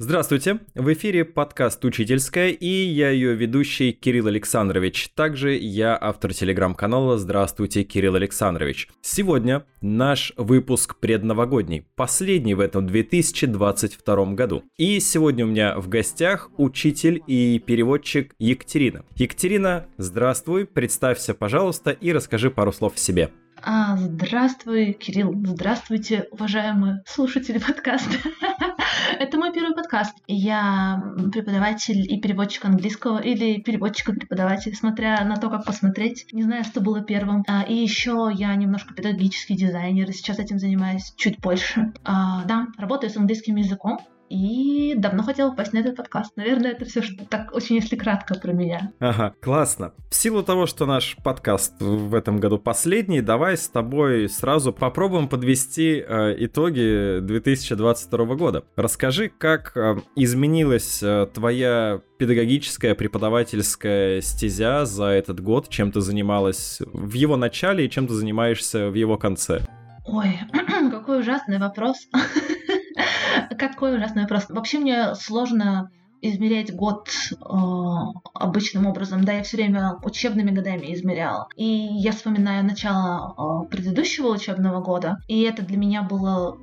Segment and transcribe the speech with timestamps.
[0.00, 5.08] Здравствуйте, в эфире подкаст «Учительская» и я ее ведущий Кирилл Александрович.
[5.08, 8.88] Также я автор телеграм-канала «Здравствуйте, Кирилл Александрович».
[9.02, 14.62] Сегодня наш выпуск предновогодний, последний в этом 2022 году.
[14.76, 19.04] И сегодня у меня в гостях учитель и переводчик Екатерина.
[19.16, 23.30] Екатерина, здравствуй, представься, пожалуйста, и расскажи пару слов о себе.
[23.64, 25.34] А, здравствуй, Кирилл.
[25.44, 28.14] Здравствуйте, уважаемые слушатели подкаста.
[29.18, 30.14] Это мой первый подкаст.
[30.28, 36.26] Я преподаватель и переводчик английского или переводчик и преподаватель, смотря на то, как посмотреть.
[36.32, 37.42] Не знаю, что было первым.
[37.48, 41.92] А, и еще я немножко педагогический дизайнер, сейчас этим занимаюсь чуть больше.
[42.04, 46.36] А, да, работаю с английским языком и давно хотела попасть на этот подкаст.
[46.36, 48.92] Наверное, это все что так очень, если кратко про меня.
[48.98, 49.92] Ага, классно.
[50.10, 55.28] В силу того, что наш подкаст в этом году последний, давай с тобой сразу попробуем
[55.28, 58.64] подвести э, итоги 2022 года.
[58.76, 66.80] Расскажи, как э, изменилась э, твоя педагогическая, преподавательская стезя за этот год, чем ты занималась
[66.80, 69.62] в его начале и чем ты занимаешься в его конце?
[70.06, 70.38] Ой,
[70.90, 71.96] какой ужасный вопрос.
[73.58, 74.46] Какой ужасный вопрос.
[74.48, 77.36] Вообще мне сложно измерять год э,
[78.34, 79.24] обычным образом.
[79.24, 81.48] Да, я все время учебными годами измеряла.
[81.56, 86.58] И я вспоминаю начало э, предыдущего учебного года, и это для меня было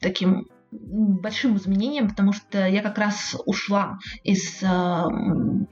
[0.00, 0.48] таким
[0.86, 5.02] большим изменением, потому что я как раз ушла из э,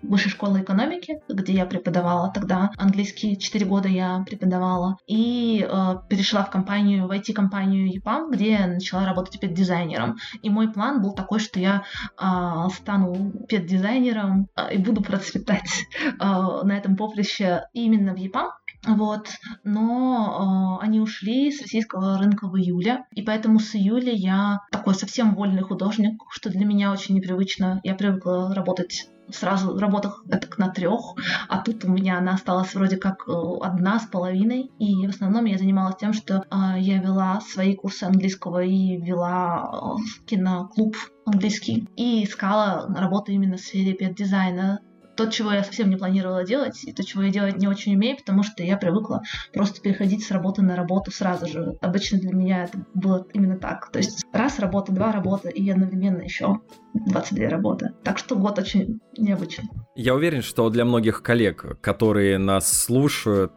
[0.02, 2.70] высшей школы экономики, где я преподавала тогда.
[2.76, 8.66] Английский, 4 года я преподавала, и э, перешла в компанию, в IT-компанию EPAM, где я
[8.66, 10.16] начала работать педдизайнером.
[10.42, 11.84] И мой план был такой, что я
[12.20, 18.50] э, стану педдизайнером э, и буду процветать э, на этом поприще именно в EPAM,
[18.86, 19.28] вот,
[19.62, 24.94] но э, они ушли с российского рынка в июле, и поэтому с июля я такой
[24.94, 27.80] совсем вольный художник, что для меня очень непривычно.
[27.82, 31.14] Я привыкла работать сразу в работах это на трех,
[31.48, 33.32] а тут у меня она осталась вроде как э,
[33.62, 34.70] одна с половиной.
[34.78, 39.96] И в основном я занималась тем, что э, я вела свои курсы английского и вела
[39.98, 41.88] э, киноклуб английский.
[41.96, 44.80] И искала работу именно в сфере педдизайна
[45.16, 48.16] то, чего я совсем не планировала делать, и то, чего я делать не очень умею,
[48.16, 51.76] потому что я привыкла просто переходить с работы на работу сразу же.
[51.80, 53.90] Обычно для меня это было именно так.
[53.90, 56.60] То есть раз работа, два работа, и одновременно еще
[56.94, 57.90] 22 работы.
[58.02, 59.68] Так что год очень необычный.
[59.94, 63.52] Я уверен, что для многих коллег, которые нас слушают,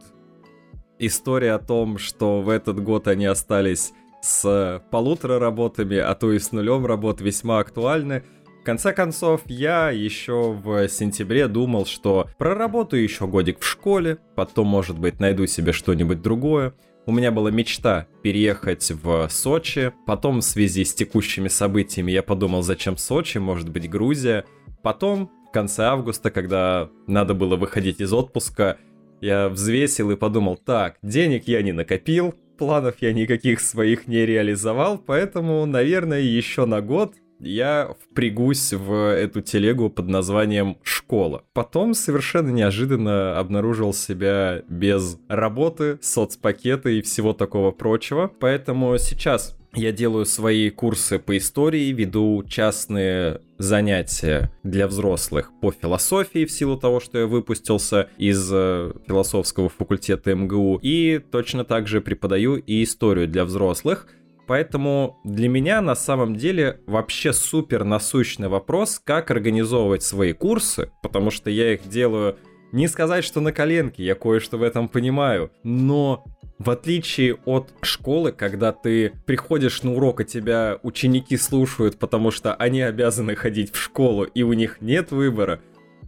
[0.98, 6.38] история о том, что в этот год они остались с полутора работами, а то и
[6.38, 8.24] с нулем работ, весьма актуальны
[8.68, 14.98] конце концов, я еще в сентябре думал, что проработаю еще годик в школе, потом, может
[14.98, 16.74] быть, найду себе что-нибудь другое.
[17.06, 19.94] У меня была мечта переехать в Сочи.
[20.06, 24.44] Потом в связи с текущими событиями я подумал, зачем Сочи, может быть Грузия.
[24.82, 28.76] Потом в конце августа, когда надо было выходить из отпуска,
[29.22, 34.98] я взвесил и подумал, так, денег я не накопил, планов я никаких своих не реализовал,
[34.98, 41.44] поэтому, наверное, еще на год я впрягусь в эту телегу под названием «Школа».
[41.52, 48.30] Потом совершенно неожиданно обнаружил себя без работы, соцпакета и всего такого прочего.
[48.40, 56.46] Поэтому сейчас я делаю свои курсы по истории, веду частные занятия для взрослых по философии
[56.46, 60.80] в силу того, что я выпустился из э, философского факультета МГУ.
[60.82, 64.06] И точно так же преподаю и историю для взрослых–
[64.48, 71.30] Поэтому для меня на самом деле вообще супер насущный вопрос, как организовывать свои курсы, потому
[71.30, 72.38] что я их делаю
[72.72, 76.24] не сказать, что на коленке, я кое-что в этом понимаю, но
[76.58, 82.54] в отличие от школы, когда ты приходишь на урок, и тебя ученики слушают, потому что
[82.54, 85.60] они обязаны ходить в школу, и у них нет выбора,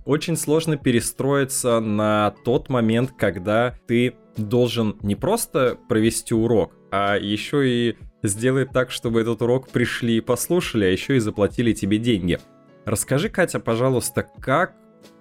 [0.06, 7.68] очень сложно перестроиться на тот момент, когда ты должен не просто провести урок, а еще
[7.68, 12.38] и сделает так, чтобы этот урок пришли и послушали, а еще и заплатили тебе деньги.
[12.84, 14.74] Расскажи, Катя, пожалуйста, как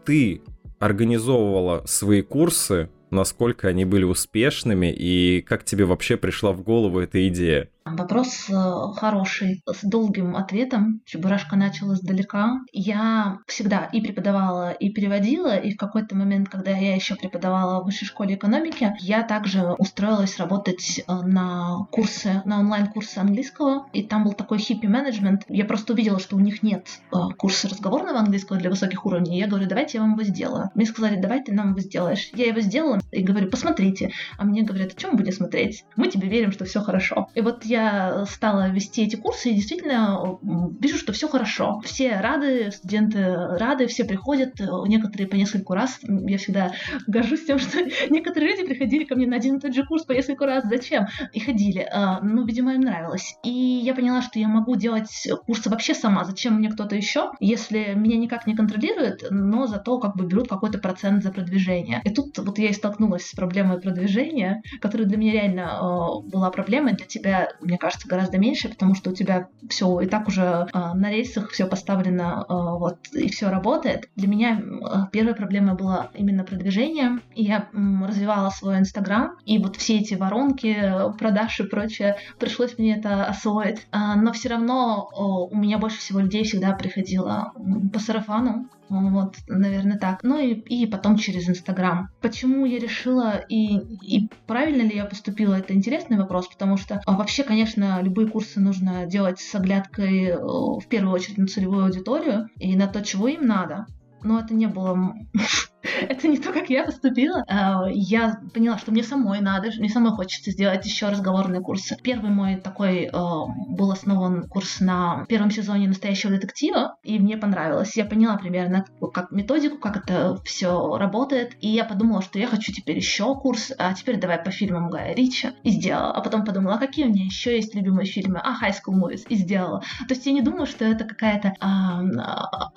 [0.05, 0.41] ты
[0.79, 7.27] организовывала свои курсы, насколько они были успешными и как тебе вообще пришла в голову эта
[7.27, 7.69] идея?
[7.93, 8.53] Вопрос э,
[8.95, 11.01] хороший, с долгим ответом.
[11.05, 12.59] Чебурашка начала издалека.
[12.71, 17.85] Я всегда и преподавала, и переводила, и в какой-то момент, когда я еще преподавала в
[17.85, 24.23] высшей школе экономики, я также устроилась работать э, на курсы, на онлайн-курсы английского, и там
[24.23, 25.43] был такой хиппи-менеджмент.
[25.47, 29.39] Я просто увидела, что у них нет э, курса разговорного английского для высоких уровней.
[29.39, 30.69] Я говорю, давайте я вам его сделаю.
[30.75, 32.29] Мне сказали, давай ты нам его сделаешь.
[32.33, 34.11] Я его сделала и говорю, посмотрите.
[34.37, 35.85] А мне говорят, о чем будем смотреть?
[35.95, 37.29] Мы тебе верим, что все хорошо.
[37.35, 37.78] И вот я
[38.27, 40.37] стала вести эти курсы и действительно
[40.79, 41.81] вижу, что все хорошо.
[41.83, 45.99] Все рады, студенты рады, все приходят, некоторые по нескольку раз.
[46.03, 46.73] Я всегда
[47.07, 47.79] горжусь тем, что
[48.09, 50.63] некоторые люди приходили ко мне на один и тот же курс по нескольку раз.
[50.69, 51.07] Зачем?
[51.33, 51.87] И ходили.
[51.91, 53.35] А, ну, видимо, им нравилось.
[53.43, 56.23] И я поняла, что я могу делать курсы вообще сама.
[56.23, 60.77] Зачем мне кто-то еще, если меня никак не контролирует, но зато как бы берут какой-то
[60.79, 62.01] процент за продвижение.
[62.03, 66.51] И тут вот я и столкнулась с проблемой продвижения, которая для меня реально э, была
[66.51, 70.67] проблемой, для тебя, мне кажется, гораздо меньше, потому что у тебя все и так уже
[70.73, 74.09] э, на рельсах все поставлено, э, вот, и все работает.
[74.15, 79.77] Для меня э, первая проблема была именно продвижение, я э, развивала свой Инстаграм, и вот
[79.77, 80.75] все эти воронки,
[81.17, 83.87] продаж и прочее, пришлось мне это освоить.
[83.91, 87.53] Э, но все равно э, у меня больше всего людей всегда приходило
[87.93, 90.23] по сарафану, вот, наверное, так.
[90.23, 92.09] Ну и, и потом через Инстаграм.
[92.21, 97.17] Почему я решила и, и правильно ли я поступила, это интересный вопрос, потому что а,
[97.17, 102.49] вообще, конечно, любые курсы нужно делать с оглядкой э, в первую очередь на целевую аудиторию
[102.57, 103.85] и на то, чего им надо.
[104.23, 105.13] Но это не было
[106.01, 107.43] это не то, как я поступила.
[107.47, 111.97] А, я поняла, что мне самой надо, мне самой хочется сделать еще разговорные курсы.
[112.01, 117.95] Первый мой такой а, был основан курс на первом сезоне настоящего детектива, и мне понравилось.
[117.95, 122.71] Я поняла примерно как методику, как это все работает, и я подумала, что я хочу
[122.71, 126.11] теперь еще курс, а теперь давай по фильмам Гая Рича, и сделала.
[126.11, 128.41] А потом подумала, а какие у меня еще есть любимые фильмы?
[128.43, 129.81] А, High School Movies, и сделала.
[130.07, 131.53] То есть я не думаю, что это какая-то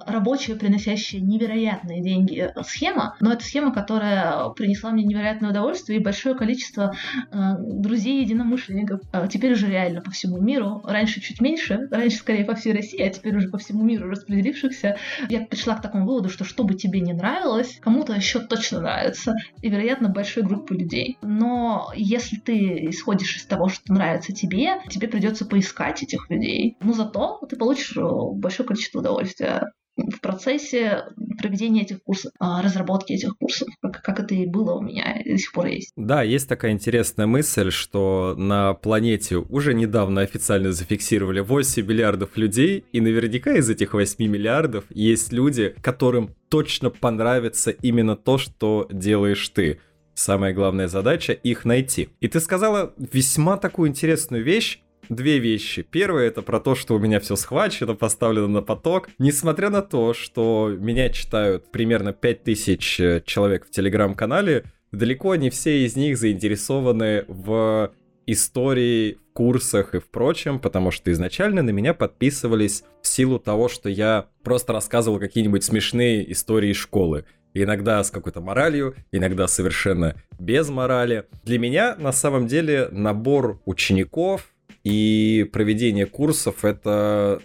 [0.06, 6.02] рабочая, приносящая невероятные деньги схема, схема, но это схема, которая принесла мне невероятное удовольствие и
[6.02, 6.94] большое количество
[7.30, 9.00] э, друзей, единомышленников.
[9.12, 10.82] Э, теперь уже реально по всему миру.
[10.84, 14.96] Раньше чуть меньше, раньше скорее по всей России, а теперь уже по всему миру распределившихся.
[15.28, 19.34] Я пришла к такому выводу, что что бы тебе не нравилось, кому-то еще точно нравится.
[19.60, 21.18] И, вероятно, большой группы людей.
[21.22, 26.76] Но если ты исходишь из того, что нравится тебе, тебе придется поискать этих людей.
[26.80, 28.02] Но зато ты получишь э,
[28.34, 31.04] большое количество удовольствия в процессе
[31.38, 35.32] проведения этих курсов, а, разработки этих курсов, как, как это и было у меня и
[35.32, 35.92] до сих пор есть.
[35.96, 42.84] Да, есть такая интересная мысль, что на планете уже недавно официально зафиксировали 8 миллиардов людей,
[42.92, 49.48] и наверняка из этих 8 миллиардов есть люди, которым точно понравится именно то, что делаешь
[49.48, 49.80] ты.
[50.14, 52.10] Самая главная задача— их найти.
[52.20, 55.82] И ты сказала весьма такую интересную вещь, две вещи.
[55.82, 59.08] Первое это про то, что у меня все схвачено, поставлено на поток.
[59.18, 65.84] Несмотря на то, что меня читают примерно 5000 э, человек в телеграм-канале, далеко не все
[65.84, 67.92] из них заинтересованы в
[68.26, 73.68] истории, в курсах и в прочем, потому что изначально на меня подписывались в силу того,
[73.68, 77.24] что я просто рассказывал какие-нибудь смешные истории школы.
[77.54, 81.26] Иногда с какой-то моралью, иногда совершенно без морали.
[81.44, 84.51] Для меня на самом деле набор учеников
[84.84, 87.40] и проведение курсов— это,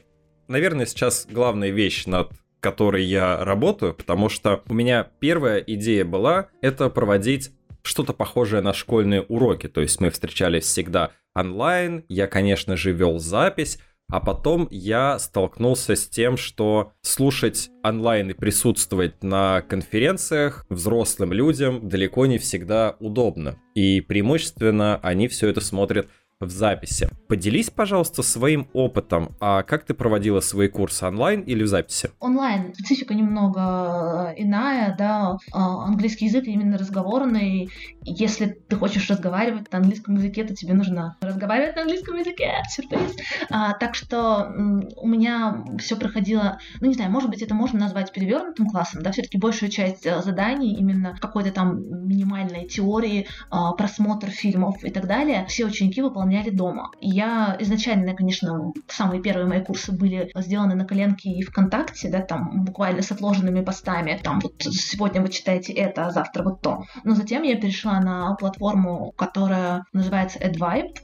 [0.48, 6.48] наверное, сейчас главная вещь, над которой я работаю, потому что у меня первая идея была—
[6.62, 7.52] это проводить
[7.84, 9.68] что-то похожее на школьные уроки.
[9.68, 13.80] То есть мы встречались всегда онлайн, я, конечно же, вел запись,
[14.10, 21.90] а потом я столкнулся с тем, что слушать онлайн и присутствовать на конференциях взрослым людям
[21.90, 23.58] далеко не всегда удобно.
[23.76, 26.08] И преимущественно они все это смотрят
[26.40, 27.10] в записи.
[27.28, 29.30] Поделись, пожалуйста, своим опытом.
[29.40, 32.12] А как ты проводила свои курсы онлайн или в записи?
[32.20, 32.74] Онлайн.
[32.76, 35.38] Специфика немного э, иная, да.
[35.52, 37.70] А, английский язык именно разговорный.
[38.10, 42.54] Если ты хочешь разговаривать на английском языке, то тебе нужно разговаривать на английском языке.
[42.70, 43.16] Сюрприз.
[43.50, 44.50] А, так что
[44.96, 49.12] у меня все проходило, ну не знаю, может быть, это можно назвать перевернутым классом, да,
[49.12, 55.06] все-таки большая часть э, заданий именно какой-то там минимальной теории, а, просмотр фильмов и так
[55.06, 56.92] далее, все ученики выполняли дома.
[57.02, 62.64] Я изначально, конечно, самые первые мои курсы были сделаны на коленке и ВКонтакте, да, там
[62.64, 66.86] буквально с отложенными постами, там вот сегодня вы читаете это, а завтра вот то.
[67.04, 70.96] Но затем я перешла на платформу, которая называется AdVibe,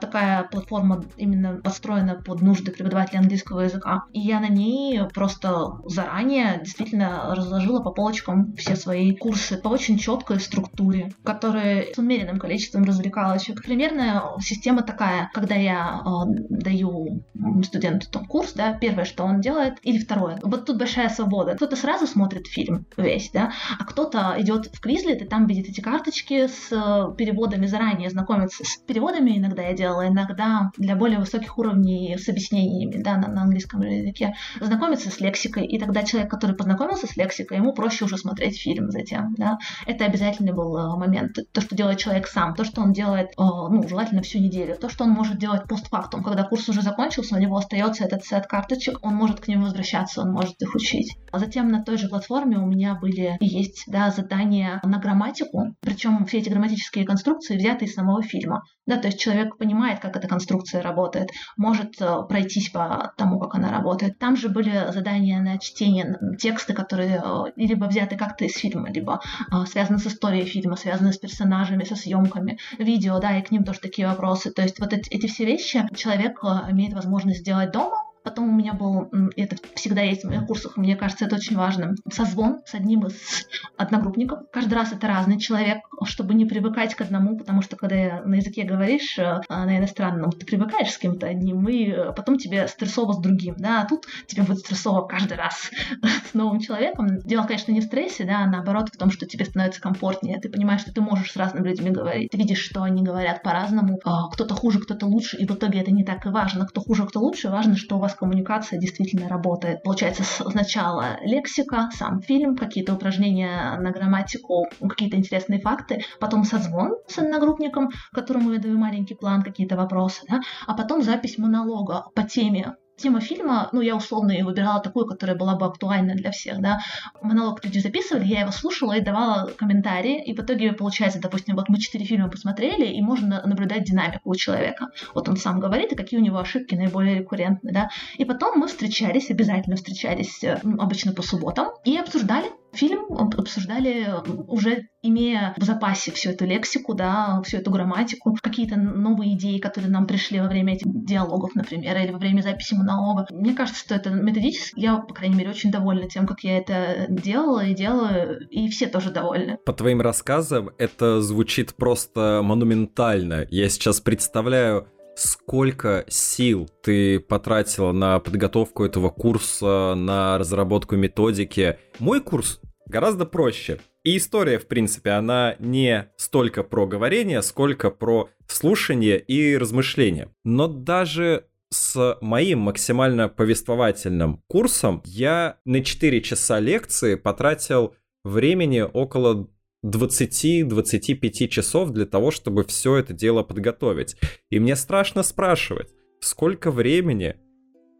[0.00, 4.04] такая платформа именно построена под нужды преподавателя английского языка.
[4.12, 9.98] И я на ней просто заранее действительно разложила по полочкам все свои курсы по очень
[9.98, 13.62] четкой структуре, которые с умеренным количеством развлекалочек.
[13.62, 16.10] Примерная система такая, когда я э,
[16.48, 17.24] даю
[17.64, 20.38] студенту там курс, да, первое, что он делает, или второе.
[20.42, 21.54] Вот тут большая свобода.
[21.54, 25.80] Кто-то сразу смотрит фильм весь, да, а кто-то идет в Quizlet и там видит эти
[25.80, 31.18] карточки с э, переводами заранее, знакомится с переводами, иногда иногда я делала, иногда для более
[31.18, 36.30] высоких уровней с объяснениями, да, на, на английском языке, знакомиться с лексикой, и тогда человек,
[36.30, 39.58] который познакомился с лексикой, ему проще уже смотреть фильм затем, да.
[39.86, 41.36] Это обязательный был э, момент.
[41.52, 44.88] То, что делает человек сам, то, что он делает, э, ну, желательно всю неделю, то,
[44.88, 48.98] что он может делать постфактум, когда курс уже закончился, у него остается этот сет карточек,
[49.02, 51.16] он может к нему возвращаться, он может их учить.
[51.30, 55.74] А затем на той же платформе у меня были и есть, да, задания на грамматику,
[55.80, 58.62] причем все эти грамматические конструкции взяты из самого фильма.
[58.86, 63.54] Да, то есть человек понимает, как эта конструкция работает, может э, пройтись по тому, как
[63.54, 64.18] она работает.
[64.18, 69.20] Там же были задания на чтение, тексты, которые э, либо взяты как-то из фильма, либо
[69.50, 73.64] э, связаны с историей фильма, связаны с персонажами, со съемками, видео, да, и к ним
[73.64, 74.50] тоже такие вопросы.
[74.50, 78.72] То есть вот эти, эти все вещи человек имеет возможность сделать дома, Потом у меня
[78.72, 83.06] был, это всегда есть в моих курсах, мне кажется, это очень важно, созвон с одним
[83.06, 84.50] из одногруппников.
[84.52, 88.64] Каждый раз это разный человек, чтобы не привыкать к одному, потому что когда на языке
[88.64, 93.18] говоришь, э, на иностранном, ты привыкаешь с кем-то одним, и э, потом тебе стрессово с
[93.18, 95.70] другим, да, а тут тебе будет стрессово каждый раз
[96.30, 97.18] с новым человеком.
[97.20, 100.48] Дело, конечно, не в стрессе, да, а наоборот в том, что тебе становится комфортнее, ты
[100.48, 104.28] понимаешь, что ты можешь с разными людьми говорить, ты видишь, что они говорят по-разному, а,
[104.28, 107.20] кто-то хуже, кто-то лучше, и в итоге это не так и важно, кто хуже, кто
[107.20, 109.82] лучше, важно, что у вас коммуникация действительно работает.
[109.82, 117.18] Получается, сначала лексика, сам фильм, какие-то упражнения на грамматику, какие-то интересные факты, потом созвон с
[117.18, 122.76] одногруппником, которому я даю маленький план, какие-то вопросы, да, а потом запись монолога по теме,
[123.02, 126.80] тема фильма, ну, я условно и выбирала такую, которая была бы актуальна для всех, да.
[127.20, 131.68] Монолог люди записывали, я его слушала и давала комментарии, и в итоге получается, допустим, вот
[131.68, 134.88] мы четыре фильма посмотрели, и можно наблюдать динамику у человека.
[135.14, 137.90] Вот он сам говорит, и какие у него ошибки наиболее рекуррентны, да.
[138.16, 144.08] И потом мы встречались, обязательно встречались, э, обычно по субботам, и обсуждали фильм обсуждали
[144.48, 149.90] уже имея в запасе всю эту лексику, да, всю эту грамматику, какие-то новые идеи, которые
[149.90, 153.26] нам пришли во время этих диалогов, например, или во время записи монолога.
[153.30, 157.06] Мне кажется, что это методически, я, по крайней мере, очень довольна тем, как я это
[157.08, 159.58] делала и делаю, и все тоже довольны.
[159.64, 163.46] По твоим рассказам это звучит просто монументально.
[163.50, 171.78] Я сейчас представляю Сколько сил ты потратила на подготовку этого курса, на разработку методики?
[171.98, 173.78] Мой курс гораздо проще.
[174.04, 180.30] И история, в принципе, она не столько про говорение, сколько про слушание и размышление.
[180.44, 189.48] Но даже с моим максимально повествовательным курсом я на 4 часа лекции потратил времени около
[189.84, 194.16] 20-25 часов для того, чтобы все это дело подготовить.
[194.50, 195.88] И мне страшно спрашивать,
[196.20, 197.36] сколько времени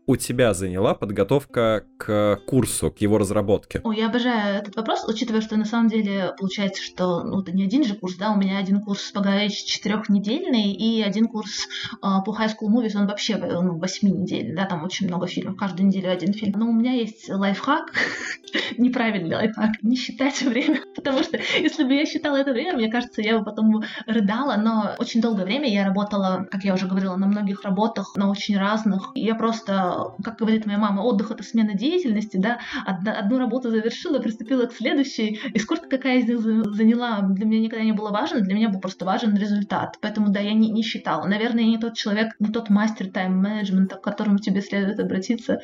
[0.06, 3.80] у тебя заняла подготовка к курсу, к его разработке?
[3.84, 7.64] О, я обожаю этот вопрос, учитывая, что на самом деле получается, что ну, это не
[7.64, 11.68] один же курс, да, у меня один курс по Гаич четырехнедельный и один курс
[12.02, 15.86] uh, по High School Movies, он вообще ну, восьминедельный, да, там очень много фильмов, каждую
[15.86, 16.58] неделю один фильм.
[16.58, 17.92] Но у меня есть лайфхак,
[18.78, 23.22] неправильный лайфхак, не считать время, потому что если бы я считала это время, мне кажется,
[23.22, 27.26] я бы потом рыдала, но очень долгое время я работала, как я уже говорила, на
[27.26, 29.91] многих работах, на очень разных, я просто
[30.22, 34.72] как говорит моя мама, отдых— это смена деятельности, да, одна, одну работу завершила, приступила к
[34.72, 38.68] следующей, и сколько какая из них заняла, для меня никогда не было важно, для меня
[38.68, 41.26] был просто важен результат, поэтому, да, я не, не считала.
[41.26, 45.60] Наверное, я не тот человек, не тот мастер тайм-менеджмента, к которому тебе следует обратиться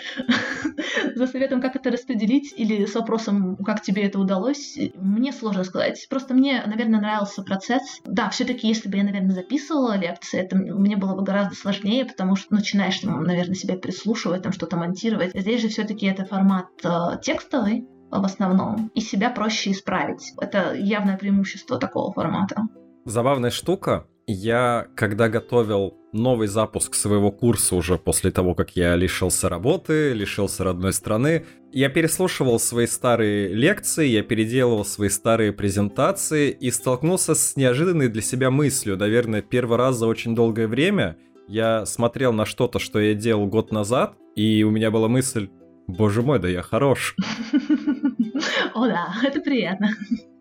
[1.14, 4.78] за советом, как это распределить, или с вопросом, как тебе это удалось.
[4.94, 6.06] Мне сложно сказать.
[6.08, 8.00] Просто мне, наверное, нравился процесс.
[8.04, 12.36] Да, все-таки, если бы я, наверное, записывала лекции, это мне было бы гораздо сложнее, потому
[12.36, 15.30] что начинаешь, наверное, себя прислушивать прослушивать, там что-то монтировать.
[15.34, 20.32] Здесь же все-таки это формат э, текстовый в основном, и себя проще исправить.
[20.40, 22.62] Это явное преимущество такого формата.
[23.04, 24.06] Забавная штука.
[24.26, 30.64] Я, когда готовил новый запуск своего курса уже после того, как я лишился работы, лишился
[30.64, 37.56] родной страны, я переслушивал свои старые лекции, я переделывал свои старые презентации и столкнулся с
[37.56, 41.16] неожиданной для себя мыслью, наверное, первый раз за очень долгое время—
[41.48, 45.48] я смотрел на что-то, что я делал год назад, и у меня была мысль,
[45.86, 47.16] боже мой, да я хорош.
[48.74, 49.88] О да, это приятно.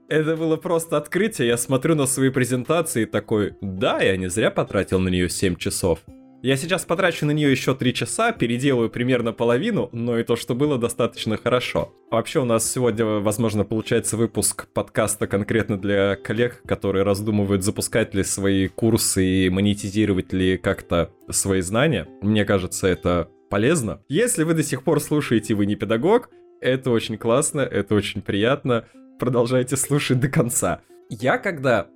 [0.10, 1.48] Это было просто открытие.
[1.48, 5.56] Я смотрю на свои презентации и такой, да, я не зря потратил на нее 7
[5.56, 6.00] часов.
[6.44, 10.54] Я сейчас потрачу на нее еще 3 часа, переделаю примерно половину, но и то, что
[10.54, 11.96] было, достаточно хорошо.
[12.12, 18.24] Вообще у нас сегодня, возможно, получается выпуск подкаста конкретно для коллег, которые раздумывают, запускать ли
[18.24, 22.08] свои курсы и монетизировать ли как-то свои знания.
[22.22, 24.04] Мне кажется, это полезно.
[24.08, 26.30] Если вы до сих пор слушаете, вы не педагог,
[26.62, 28.86] это очень классно, это очень приятно.
[29.18, 30.82] Продолжайте слушать до конца.
[31.10, 31.88] Я когда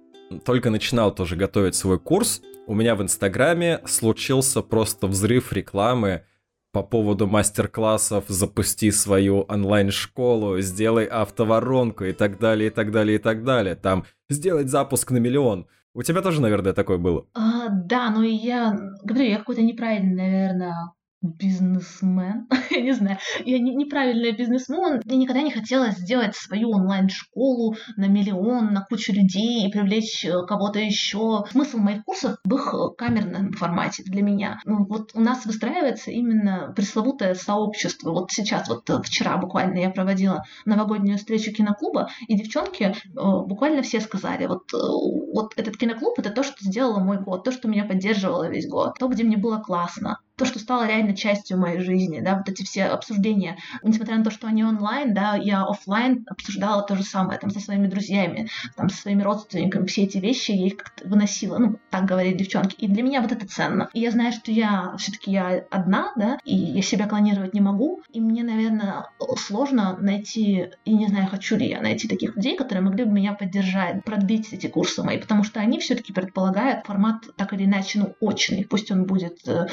[0.45, 6.23] только начинал тоже готовить свой курс, у меня в Инстаграме случился просто взрыв рекламы
[6.71, 13.17] по поводу мастер-классов «Запусти свою онлайн-школу», «Сделай автоворонку» и так далее, и так далее, и
[13.17, 13.75] так далее.
[13.75, 15.67] Там «Сделать запуск на миллион».
[15.93, 17.25] У тебя тоже, наверное, такое было?
[17.33, 23.75] А, да, но я говорю, я какой-то неправильный, наверное, бизнесмен, я не знаю, я не,
[23.75, 29.71] неправильный бизнесмен, я никогда не хотела сделать свою онлайн-школу на миллион, на кучу людей и
[29.71, 31.43] привлечь э, кого-то еще.
[31.51, 34.59] Смысл моих курсов в их э, камерном формате для меня.
[34.65, 38.11] Ну, вот у нас выстраивается именно пресловутое сообщество.
[38.11, 43.99] Вот сейчас, вот э, вчера буквально я проводила новогоднюю встречу киноклуба, и девчонки буквально все
[43.99, 48.49] сказали, вот, вот этот киноклуб— это то, что сделало мой год, то, что меня поддерживало
[48.49, 52.35] весь год, то, где мне было классно то, что стало реально частью моей жизни, да,
[52.35, 56.95] вот эти все обсуждения, несмотря на то, что они онлайн, да, я офлайн обсуждала то
[56.95, 60.77] же самое, там, со своими друзьями, там, со своими родственниками, все эти вещи я их
[60.77, 63.91] как-то выносила, ну, так говорят девчонки, и для меня вот это ценно.
[63.93, 68.01] И я знаю, что я все-таки я одна, да, и я себя клонировать не могу,
[68.11, 72.83] и мне, наверное, сложно найти, и не знаю, хочу ли я найти таких людей, которые
[72.83, 77.53] могли бы меня поддержать, продлить эти курсы мои, потому что они все-таки предполагают формат так
[77.53, 79.67] или иначе, ну, очный, пусть он будет э,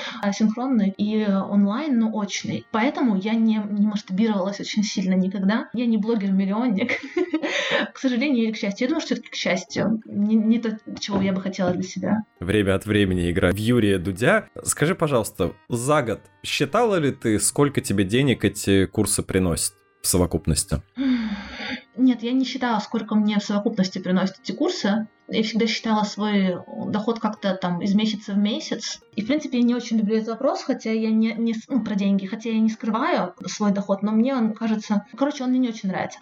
[0.59, 2.67] синхронный, и онлайн, но очный.
[2.71, 5.69] Поэтому я не, не масштабировалась очень сильно никогда.
[5.73, 6.93] Я не блогер-миллионник.
[7.95, 8.87] К сожалению или к счастью.
[8.87, 10.01] Я думаю, что все-таки к счастью.
[10.07, 12.23] Не, не то, чего я бы хотела для себя.
[12.41, 14.49] Время от времени игра в Юрия Дудя.
[14.65, 20.83] Скажи, пожалуйста, за год считала ли ты, сколько тебе денег эти курсы приносят в совокупности?
[21.99, 25.09] Нет, я не считала, сколько мне в совокупности приносят эти курсы.
[25.27, 29.01] Я всегда считала свой доход как-то там из месяца в месяц.
[29.17, 31.97] И, в принципе, я не очень люблю этот вопрос, хотя я не, не ну, про
[31.97, 35.05] деньги, хотя я не скрываю свой доход, но мне он кажется...
[35.17, 36.19] Короче, он мне не очень нравится.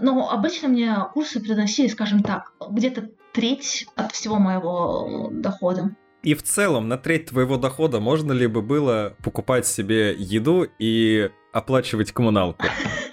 [0.00, 5.94] Но обычно мне курсы приносили, скажем так, где-то треть от всего моего дохода.
[6.22, 11.30] И в целом на треть твоего дохода можно ли бы было покупать себе еду и
[11.52, 12.66] оплачивать коммуналку?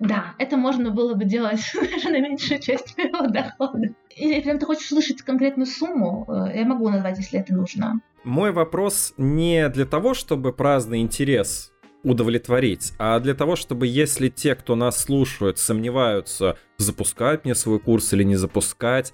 [0.00, 3.94] Да, это можно было бы делать даже на меньшую часть моего дохода.
[4.16, 8.00] Или прям ты хочешь услышать конкретную сумму, э, я могу назвать, если это нужно.
[8.24, 14.54] Мой вопрос не для того, чтобы праздный интерес удовлетворить, а для того, чтобы если те,
[14.54, 19.12] кто нас слушают, сомневаются, запускать мне свой курс или не запускать,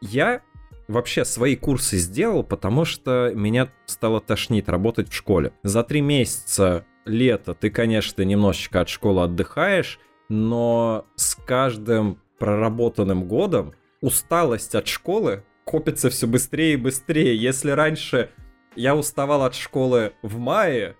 [0.00, 0.42] я
[0.86, 5.52] вообще свои курсы сделал, потому что меня стало тошнить работать в школе.
[5.64, 9.98] За три месяца лета ты, конечно, немножечко от школы отдыхаешь,
[10.32, 17.36] но с каждым проработанным годом усталость от школы копится все быстрее и быстрее.
[17.36, 18.30] Если раньше
[18.74, 20.96] я уставал от школы в мае,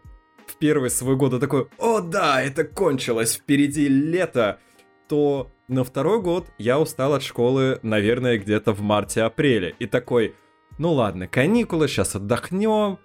[0.46, 4.58] в первый свой год, и такой, о да, это кончилось, впереди лето,
[5.08, 9.74] то на второй год я устал от школы, наверное, где-то в марте-апреле.
[9.78, 10.34] И такой,
[10.76, 12.98] ну ладно, каникулы, сейчас отдохнем,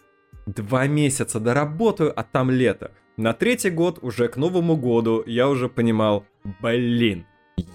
[0.46, 2.92] два месяца доработаю, а там лето.
[3.18, 6.24] На третий год, уже к Новому году, я уже понимал,
[6.62, 7.26] блин,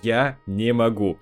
[0.01, 1.19] я не могу.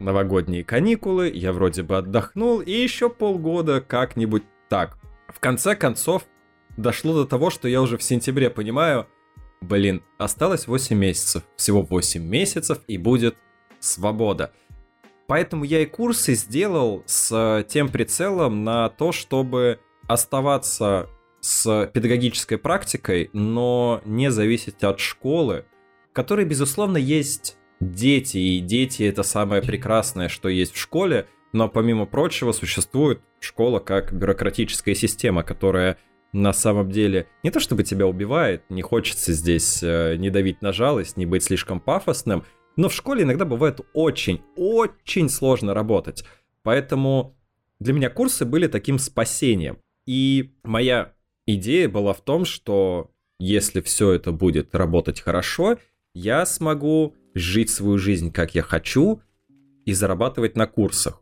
[0.00, 4.98] Новогодние каникулы, я вроде бы отдохнул, и еще полгода как-нибудь так.
[5.28, 6.26] В конце концов,
[6.76, 9.06] дошло до того, что я уже в сентябре понимаю,
[9.60, 11.44] блин, осталось 8 месяцев.
[11.54, 13.36] Всего 8 месяцев, и будет
[13.78, 14.52] свобода.
[15.28, 21.08] Поэтому я и курсы сделал с тем прицелом на то, чтобы оставаться
[21.44, 25.66] с педагогической практикой, но не зависеть от школы,
[26.10, 31.68] в которой, безусловно, есть дети, и дети это самое прекрасное, что есть в школе, но
[31.68, 35.98] помимо прочего существует школа как бюрократическая система, которая
[36.32, 40.72] на самом деле не то чтобы тебя убивает, не хочется здесь э, не давить на
[40.72, 42.44] жалость, не быть слишком пафосным,
[42.76, 46.24] но в школе иногда бывает очень-очень сложно работать.
[46.62, 47.36] Поэтому
[47.80, 49.78] для меня курсы были таким спасением.
[50.06, 51.14] И моя
[51.46, 55.78] идея была в том, что если все это будет работать хорошо,
[56.14, 59.20] я смогу жить свою жизнь как я хочу
[59.84, 61.20] и зарабатывать на курсах.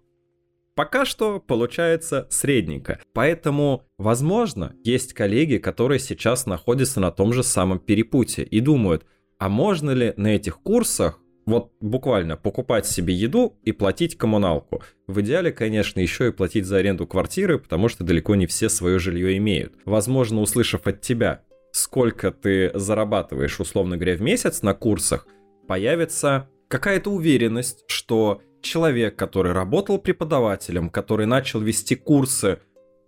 [0.74, 3.00] Пока что получается средненько.
[3.12, 9.04] Поэтому, возможно, есть коллеги, которые сейчас находятся на том же самом перепутье и думают,
[9.38, 14.83] а можно ли на этих курсах вот буквально покупать себе еду и платить коммуналку.
[15.07, 18.98] В идеале, конечно, еще и платить за аренду квартиры, потому что далеко не все свое
[18.98, 19.74] жилье имеют.
[19.85, 25.26] Возможно, услышав от тебя, сколько ты зарабатываешь, условно говоря, в месяц на курсах,
[25.66, 32.61] появится какая-то уверенность, что человек, который работал преподавателем, который начал вести курсы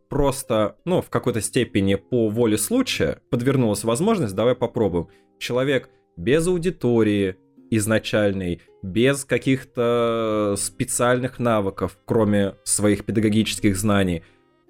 [0.08, 5.08] просто, ну, в какой-то степени по воле случая, подвернулась возможность, давай попробуем.
[5.38, 7.36] Человек без аудитории,
[7.70, 14.22] изначальный, без каких-то специальных навыков, кроме своих педагогических знаний.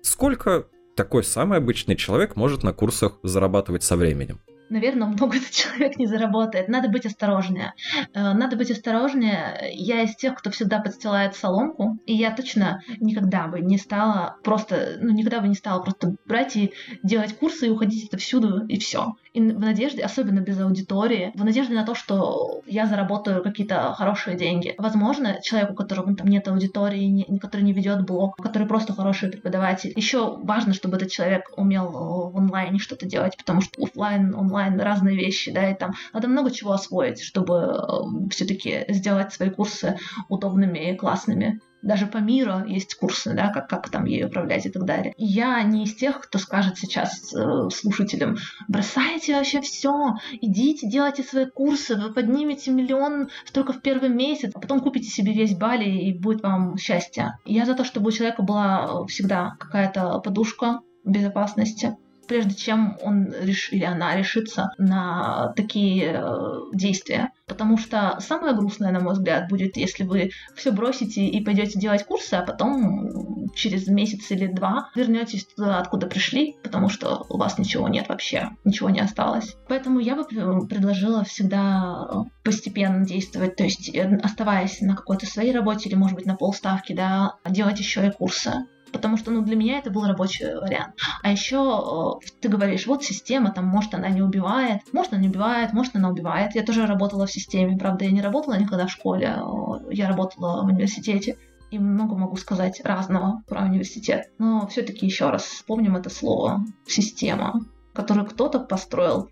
[0.02, 4.40] Сколько такой самый обычный человек может на курсах зарабатывать со временем?
[4.70, 6.68] наверное, много этот человек не заработает.
[6.68, 7.74] Надо быть осторожнее.
[8.12, 9.70] Э, надо быть осторожнее.
[9.72, 14.96] Я из тех, кто всегда подстилает соломку, и я точно никогда бы не стала просто,
[15.00, 18.78] ну, никогда бы не стала просто брать и делать курсы и уходить это всюду, и
[18.78, 23.92] все и в надежде, особенно без аудитории, в надежде на то, что я заработаю какие-то
[23.94, 24.75] хорошие деньги.
[24.79, 29.31] Возможно, человеку, у которого там нет аудитории, не, который не ведет блог, который просто хороший
[29.31, 29.92] преподаватель.
[29.97, 35.16] Еще важно, чтобы этот человек умел в онлайне что-то делать, потому что офлайн, онлайн разные
[35.16, 40.92] вещи, да, и там надо много чего освоить, чтобы э, все-таки сделать свои курсы удобными
[40.92, 44.85] и классными даже по миру есть курсы, да, как, как там ей управлять и так
[44.85, 45.14] далее.
[45.16, 48.37] Я не из тех, кто скажет сейчас э, слушателям,
[48.68, 54.61] бросайте вообще все, идите, делайте свои курсы, вы поднимете миллион только в первый месяц, а
[54.61, 57.38] потом купите себе весь Бали и будет вам счастье.
[57.44, 63.72] Я за то, чтобы у человека была всегда какая-то подушка безопасности, прежде чем он реш...
[63.72, 67.30] или она решится на такие э, действия.
[67.46, 72.04] Потому что самое грустное, на мой взгляд, будет, если вы все бросите и пойдете делать
[72.04, 77.58] курсы, а потом через месяц или два вернетесь туда, откуда пришли, потому что у вас
[77.58, 79.56] ничего нет вообще, ничего не осталось.
[79.68, 80.24] Поэтому я бы
[80.66, 86.26] предложила всегда постепенно действовать, то есть э, оставаясь на какой-то своей работе или, может быть,
[86.26, 90.46] на полставки, да, делать еще и курсы потому что, ну, для меня это был рабочий
[90.46, 90.94] вариант.
[91.22, 95.28] А еще э, ты говоришь, вот система, там, может, она не убивает, может, она не
[95.28, 96.54] убивает, может, она убивает.
[96.54, 100.62] Я тоже работала в системе, правда, я не работала никогда в школе, э, я работала
[100.62, 101.37] в университете
[101.70, 104.30] и много могу сказать разного про университет.
[104.38, 107.61] Но все-таки еще раз вспомним это слово «система»,
[107.92, 109.28] которую кто-то построил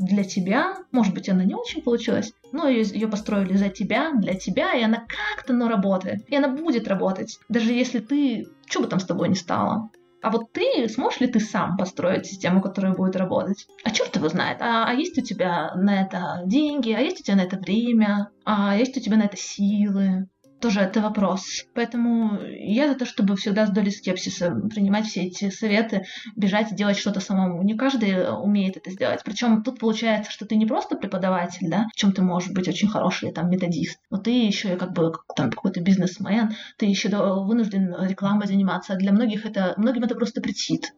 [0.00, 4.72] для тебя, может быть, она не очень получилась, но ее, построили за тебя, для тебя,
[4.72, 6.26] и она как-то, но работает.
[6.28, 9.90] И она будет работать, даже если ты, что бы там с тобой ни стало.
[10.22, 13.66] А вот ты, сможешь ли ты сам построить систему, которая будет работать?
[13.84, 14.60] А черт его знает.
[14.60, 18.30] А, а есть у тебя на это деньги, а есть у тебя на это время,
[18.44, 20.28] а есть у тебя на это силы?
[20.60, 21.64] Тоже это вопрос.
[21.74, 26.04] Поэтому я за то, чтобы всегда с долей скепсиса принимать все эти советы,
[26.36, 27.62] бежать и делать что-то самому.
[27.62, 29.22] Не каждый умеет это сделать.
[29.24, 32.88] Причем тут получается, что ты не просто преподаватель, да, в чем ты можешь быть очень
[32.88, 37.94] хороший, там, методист, но ты еще и как бы там какой-то бизнесмен, ты еще вынужден
[38.06, 38.94] рекламой заниматься.
[38.94, 40.92] Для многих это, многим это просто притит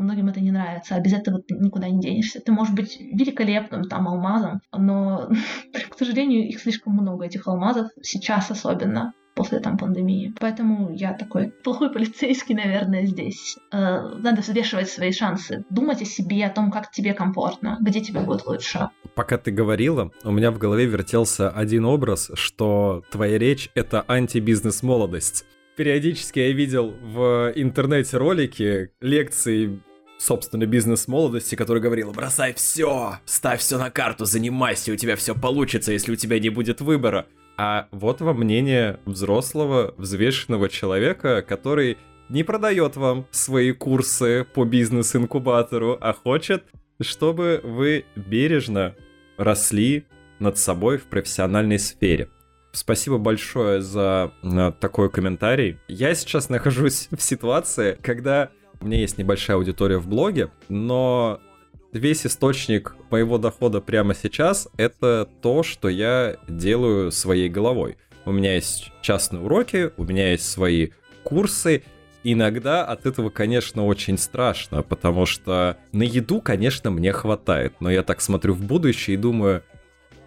[0.00, 2.40] многим это не нравится, а без этого ты никуда не денешься.
[2.40, 5.30] Ты можешь быть великолепным там алмазом, но,
[5.90, 10.34] к сожалению, их слишком много, этих алмазов, сейчас особенно после там пандемии.
[10.38, 13.56] Поэтому я такой плохой полицейский, наверное, здесь.
[13.72, 18.20] Э, надо взвешивать свои шансы, думать о себе, о том, как тебе комфортно, где тебе
[18.20, 18.90] будет лучше.
[19.14, 25.46] Пока ты говорила, у меня в голове вертелся один образ, что твоя речь— это антибизнес-молодость.
[25.76, 29.80] Периодически я видел в интернете ролики, лекции
[30.20, 35.34] собственно, бизнес молодости, который говорил, бросай все, ставь все на карту, занимайся, у тебя все
[35.34, 37.26] получится, если у тебя не будет выбора.
[37.56, 41.96] А вот вам мнение взрослого, взвешенного человека, который
[42.28, 46.64] не продает вам свои курсы по бизнес-инкубатору, а хочет,
[47.00, 48.94] чтобы вы бережно
[49.38, 50.04] росли
[50.38, 52.28] над собой в профессиональной сфере.
[52.72, 55.78] Спасибо большое за э, такой комментарий.
[55.88, 61.40] Я сейчас нахожусь в ситуации, когда у меня есть небольшая аудитория в блоге, но
[61.92, 67.98] весь источник моего дохода прямо сейчас— это то, что я делаю своей головой.
[68.24, 70.90] У меня есть частные уроки, у меня есть свои
[71.24, 71.82] курсы,
[72.22, 78.02] Иногда от этого, конечно, очень страшно, потому что на еду, конечно, мне хватает, но я
[78.02, 79.62] так смотрю в будущее и думаю,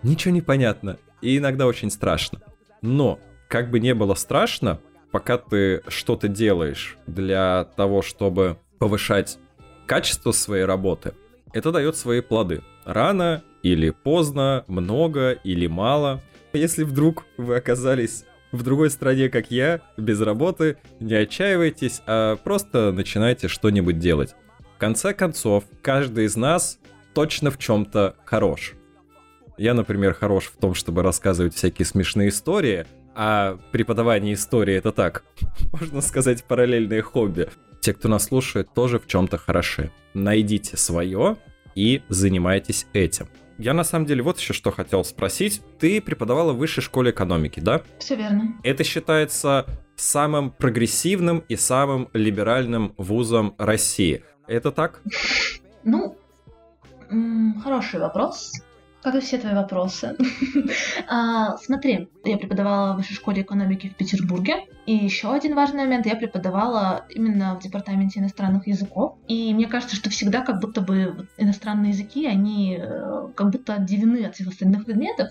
[0.01, 2.41] ничего не понятно, и иногда очень страшно.
[2.81, 4.79] Но, как бы не было страшно,
[5.13, 9.37] пока ты что-то делаешь для того, чтобы повышать
[9.85, 11.13] качество своей работы,
[11.53, 12.63] это дает свои плоды.
[12.83, 16.19] Рано или поздно, много или мало.
[16.51, 22.91] Если вдруг вы оказались в другой стране, как я, без работы, не отчаивайтесь, а просто
[22.91, 24.35] начинайте что-нибудь делать.
[24.75, 26.79] В конце концов, каждый из нас
[27.13, 28.73] точно в чем-то хорош.
[29.59, 35.23] Я, например, хорош в том, чтобы рассказывать всякие смешные истории, а преподавание истории это так,
[35.79, 37.49] можно сказать, параллельное хобби.
[37.81, 39.91] Те, кто нас слушает, тоже в чем-то хороши.
[40.13, 41.37] Найдите свое
[41.75, 43.27] и занимайтесь этим.
[43.57, 45.61] Я на самом деле вот еще что хотел спросить.
[45.79, 47.81] Ты преподавала в высшей школе экономики, да?
[47.99, 48.55] Все верно.
[48.63, 54.23] Это считается самым прогрессивным и самым либеральным вузом России.
[54.47, 55.01] Это так?
[55.85, 56.15] Ну,
[57.61, 58.53] хороший вопрос.
[59.03, 60.15] Как и все твои вопросы.
[61.07, 64.65] а, смотри, я преподавала в высшей школе экономики в Петербурге.
[64.85, 69.17] И еще один важный момент, я преподавала именно в департаменте иностранных языков.
[69.27, 74.25] И мне кажется, что всегда как будто бы иностранные языки, они э, как будто отделены
[74.25, 75.29] от всех остальных предметов.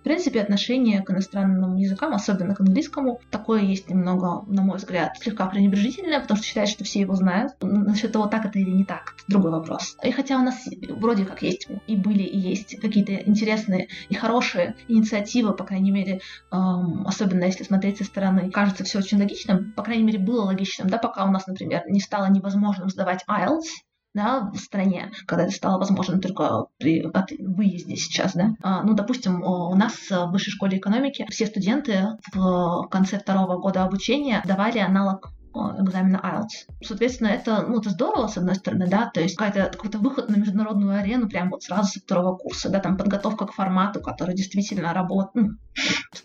[0.00, 5.18] В принципе, отношение к иностранным языкам, особенно к английскому, такое есть немного, на мой взгляд,
[5.20, 7.52] слегка пренебрежительное, потому что считает, что все его знают.
[7.60, 9.96] Насчет того, так это или не так, это другой вопрос.
[10.02, 14.74] И хотя у нас вроде как есть и были, и есть какие-то интересные и хорошие
[14.88, 19.82] инициативы, по крайней мере, эм, особенно если смотреть со стороны, кажется все очень логичным, по
[19.82, 23.66] крайней мере, было логичным, да, пока у нас, например, не стало невозможным сдавать IELTS,
[24.14, 27.04] да, в стране, когда это стало возможно только при
[27.38, 28.54] выезде сейчас, да.
[28.62, 33.84] А, ну, допустим, у нас в высшей школе экономики все студенты в конце второго года
[33.84, 36.72] обучения давали аналог экзамена IELTS.
[36.82, 40.36] Соответственно, это, ну, это здорово, с одной стороны, да, то есть какая-то, какой-то выход на
[40.36, 44.92] международную арену прям вот сразу со второго курса, да, там подготовка к формату, который действительно
[44.92, 45.50] работает, ну,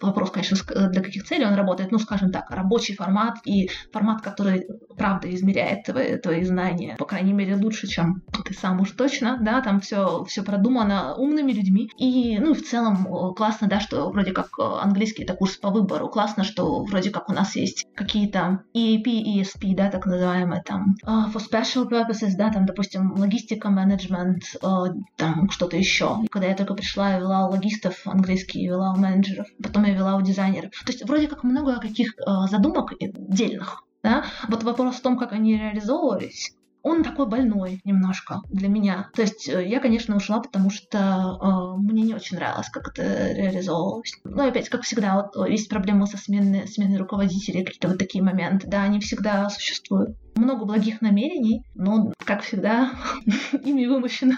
[0.01, 0.57] вопрос, конечно,
[0.89, 5.83] для каких целей он работает, ну, скажем так, рабочий формат и формат, который, правда, измеряет
[5.85, 10.23] твои, твои знания, по крайней мере, лучше, чем ты сам уж точно, да, там все,
[10.25, 15.33] все продумано умными людьми, и, ну, в целом классно, да, что вроде как английский это
[15.33, 20.05] курс по выбору, классно, что вроде как у нас есть какие-то EAP ESP, да, так
[20.05, 26.17] называемые, там, uh, for special purposes, да, там, допустим, логистика, менеджмент, uh, там, что-то еще.
[26.31, 29.93] Когда я только пришла, я вела у логистов английский, я вела у менеджеров, потом я
[29.93, 30.71] вела у дизайнеров.
[30.85, 35.33] То есть вроде как много каких uh, задумок дельных, да, вот вопрос в том, как
[35.33, 39.09] они реализовывались, он такой больной немножко для меня.
[39.15, 40.99] То есть э, я, конечно, ушла, потому что
[41.41, 44.13] э, мне не очень нравилось, как это реализовывалось.
[44.23, 48.67] Но опять, как всегда, вот, есть проблемы со сменой, сменой руководителей, какие-то вот такие моменты,
[48.67, 52.91] да, они всегда существуют много благих намерений, но, как всегда,
[53.63, 54.37] ими вымощена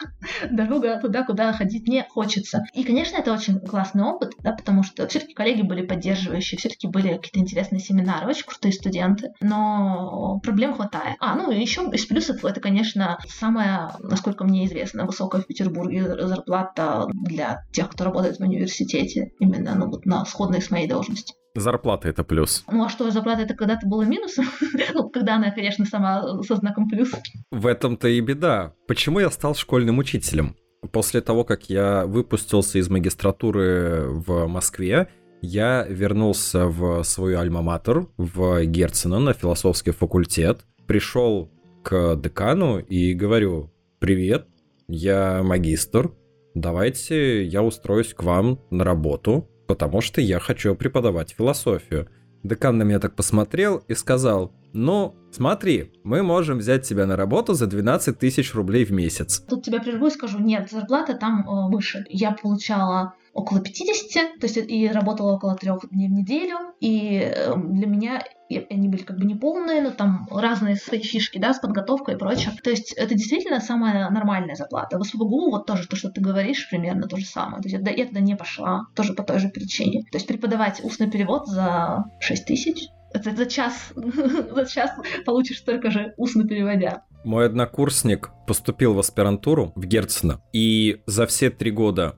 [0.50, 2.64] дорога туда, куда ходить не хочется.
[2.74, 7.16] И, конечно, это очень классный опыт, да, потому что все-таки коллеги были поддерживающие, все-таки были
[7.16, 11.18] какие-то интересные семинары, очень крутые студенты, но проблем хватает.
[11.20, 16.28] А, ну и еще из плюсов это, конечно, самая, насколько мне известно, высокая в Петербурге
[16.28, 21.34] зарплата для тех, кто работает в университете, именно ну, вот на сходной с моей должности.
[21.58, 22.64] Зарплата это плюс.
[22.72, 24.46] Ну а что, зарплата это когда-то было минусом?
[24.94, 27.12] ну, когда она, конечно, сама со знаком плюс.
[27.50, 28.74] В этом-то и беда.
[28.88, 30.56] Почему я стал школьным учителем?
[30.92, 35.08] После того, как я выпустился из магистратуры в Москве,
[35.42, 41.50] я вернулся в свою альма-матер, в Герцена, на философский факультет, пришел
[41.82, 44.46] к декану и говорю, привет,
[44.88, 46.12] я магистр,
[46.54, 52.08] давайте я устроюсь к вам на работу, потому что я хочу преподавать философию.
[52.44, 57.54] Декан на меня так посмотрел и сказал, ну, смотри, мы можем взять тебя на работу
[57.54, 59.40] за 12 тысяч рублей в месяц.
[59.40, 62.06] Тут тебя прерву и скажу, нет, зарплата там э, выше.
[62.10, 67.76] Я получала около 50, то есть и работала около трех дней в неделю, и эм,
[67.76, 72.16] для меня они были как бы неполные, но там разные свои фишки, да, с подготовкой
[72.16, 72.52] и прочее.
[72.64, 74.98] То есть это действительно самая нормальная зарплата.
[74.98, 77.62] В СПБГУ вот тоже то, что ты говоришь, примерно то же самое.
[77.62, 80.02] То есть я, я туда не пошла, тоже по той же причине.
[80.12, 84.92] То есть преподавать устный перевод за 6 тысяч, это за час, за час
[85.26, 87.04] получишь столько же устно переводя.
[87.24, 92.18] Мой однокурсник поступил в аспирантуру в Герцена, и за все три года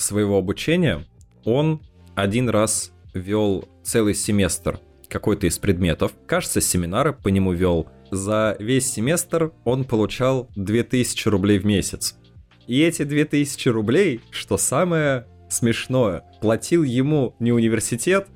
[0.00, 1.04] своего обучения
[1.44, 1.80] он
[2.14, 6.12] один раз вел целый семестр какой-то из предметов.
[6.26, 7.88] Кажется, семинары по нему вел.
[8.10, 12.16] За весь семестр он получал 2000 рублей в месяц.
[12.66, 18.28] И эти 2000 рублей, что самое смешное, платил ему не университет,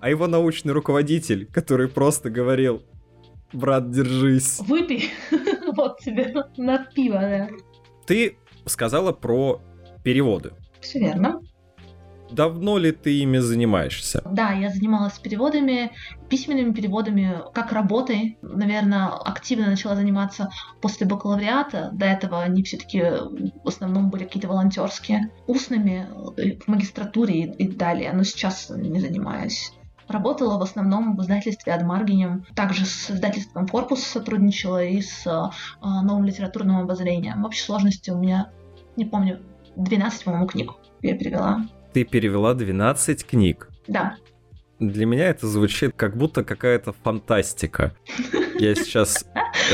[0.00, 2.82] а его научный руководитель, который просто говорил,
[3.52, 4.60] брат, держись.
[4.60, 5.10] Выпей,
[5.76, 7.48] вот тебе на пиво, да.
[8.06, 8.36] Ты
[8.66, 9.60] сказала про
[10.04, 10.52] переводы.
[10.84, 11.40] Все верно.
[12.30, 14.22] Давно ли ты ими занимаешься?
[14.30, 15.92] Да, я занималась переводами,
[16.28, 18.38] письменными переводами, как работой.
[18.42, 21.90] Наверное, активно начала заниматься после бакалавриата.
[21.92, 25.30] До этого они все-таки в основном были какие-то волонтерские.
[25.46, 29.72] Устными э, в магистратуре и, далее, но сейчас не занимаюсь.
[30.08, 32.44] Работала в основном в издательстве «Адмаргинем».
[32.54, 37.42] Также с издательством «Корпус» сотрудничала и с э, новым литературным обозрением.
[37.42, 38.50] В общей сложности у меня,
[38.96, 39.40] не помню,
[39.76, 41.66] 12, по-моему, книг я перевела.
[41.92, 43.68] Ты перевела 12 книг.
[43.86, 44.16] Да.
[44.80, 47.94] Для меня это звучит как будто какая-то фантастика.
[48.58, 49.24] Я сейчас...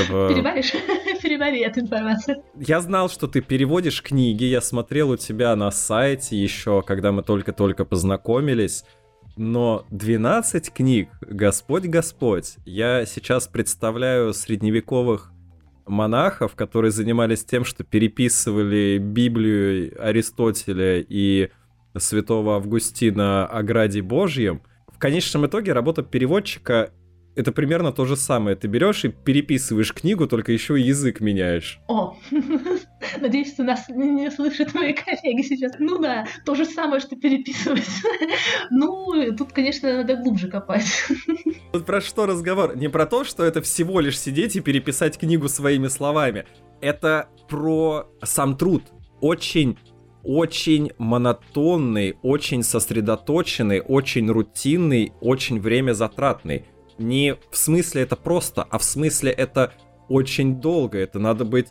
[0.09, 0.73] Переваришь?
[1.23, 2.43] Перевари эту информацию.
[2.57, 7.23] Я знал, что ты переводишь книги, я смотрел у тебя на сайте еще, когда мы
[7.23, 8.85] только-только познакомились.
[9.37, 15.33] Но 12 книг, Господь Господь, я сейчас представляю средневековых
[15.87, 21.51] монахов, которые занимались тем, что переписывали Библию Аристотеля и
[21.97, 26.93] святого Августина о Граде Божьем, в конечном итоге работа переводчика
[27.37, 28.57] это примерно то же самое.
[28.57, 31.81] Ты берешь и переписываешь книгу, только еще и язык меняешь.
[31.89, 32.17] О,
[33.21, 35.73] надеюсь, что нас не слышат мои коллеги сейчас.
[35.79, 37.89] Ну да, то же самое, что переписывать.
[38.71, 40.87] Ну, тут, конечно, надо глубже копать.
[41.73, 42.77] Тут про что разговор?
[42.77, 46.47] Не про то, что это всего лишь сидеть и переписать книгу своими словами.
[46.81, 48.85] Это про сам труд.
[49.21, 49.77] Очень
[50.23, 56.65] очень монотонный, очень сосредоточенный, очень рутинный, очень время затратный
[57.01, 59.73] не в смысле это просто, а в смысле это
[60.09, 60.99] очень долго.
[60.99, 61.69] Это надо быть,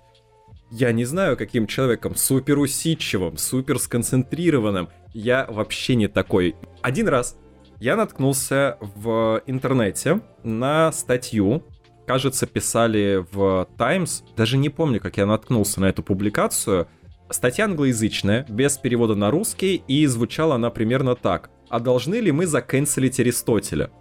[0.71, 4.89] я не знаю, каким человеком, супер усидчивым, супер сконцентрированным.
[5.13, 6.55] Я вообще не такой.
[6.81, 7.37] Один раз
[7.79, 11.63] я наткнулся в интернете на статью,
[12.05, 16.87] кажется, писали в Times, даже не помню, как я наткнулся на эту публикацию.
[17.29, 21.51] Статья англоязычная, без перевода на русский, и звучала она примерно так.
[21.69, 23.91] А должны ли мы заканцелить Аристотеля?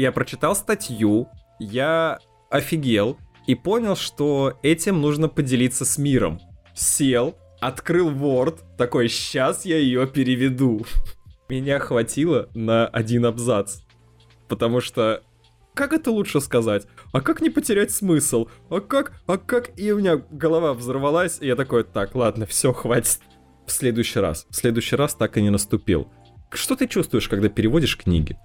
[0.00, 1.28] Я прочитал статью,
[1.58, 2.18] я
[2.50, 6.40] офигел и понял, что этим нужно поделиться с миром.
[6.74, 10.84] Сел, открыл Word, такой, сейчас я ее переведу.
[11.48, 13.80] Меня хватило на один абзац.
[14.48, 15.22] Потому что
[15.74, 16.86] как это лучше сказать?
[17.12, 18.48] А как не потерять смысл?
[18.70, 19.12] А как?
[19.26, 19.78] А как?
[19.78, 23.20] И у меня голова взорвалась, и я такой, так, ладно, все, хватит.
[23.66, 24.46] В следующий раз.
[24.48, 26.08] В следующий раз так и не наступил.
[26.50, 28.38] Что ты чувствуешь, когда переводишь книги?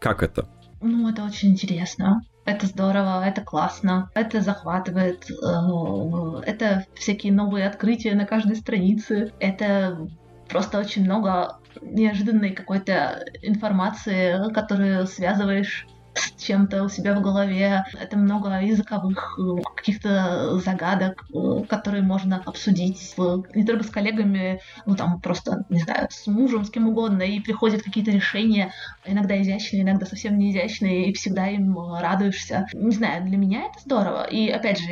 [0.00, 0.48] Как это?
[0.82, 2.22] Ну, это очень интересно.
[2.44, 10.08] Это здорово, это классно, это захватывает, э, это всякие новые открытия на каждой странице, это
[10.48, 17.84] просто очень много неожиданной какой-то информации, которую связываешь с чем-то у себя в голове.
[17.98, 23.14] Это много языковых э, каких-то загадок, э, которые можно обсудить
[23.54, 27.40] не только с коллегами, ну там просто, не знаю, с мужем, с кем угодно, и
[27.40, 28.72] приходят какие-то решения,
[29.04, 32.66] иногда изящные, иногда совсем не изящные, и всегда им радуешься.
[32.72, 34.24] Не знаю, для меня это здорово.
[34.24, 34.88] И опять же,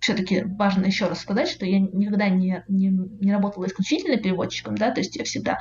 [0.00, 4.90] все-таки важно еще раз сказать, что я никогда не, не, не работала исключительно переводчиком, да,
[4.90, 5.58] то есть я всегда,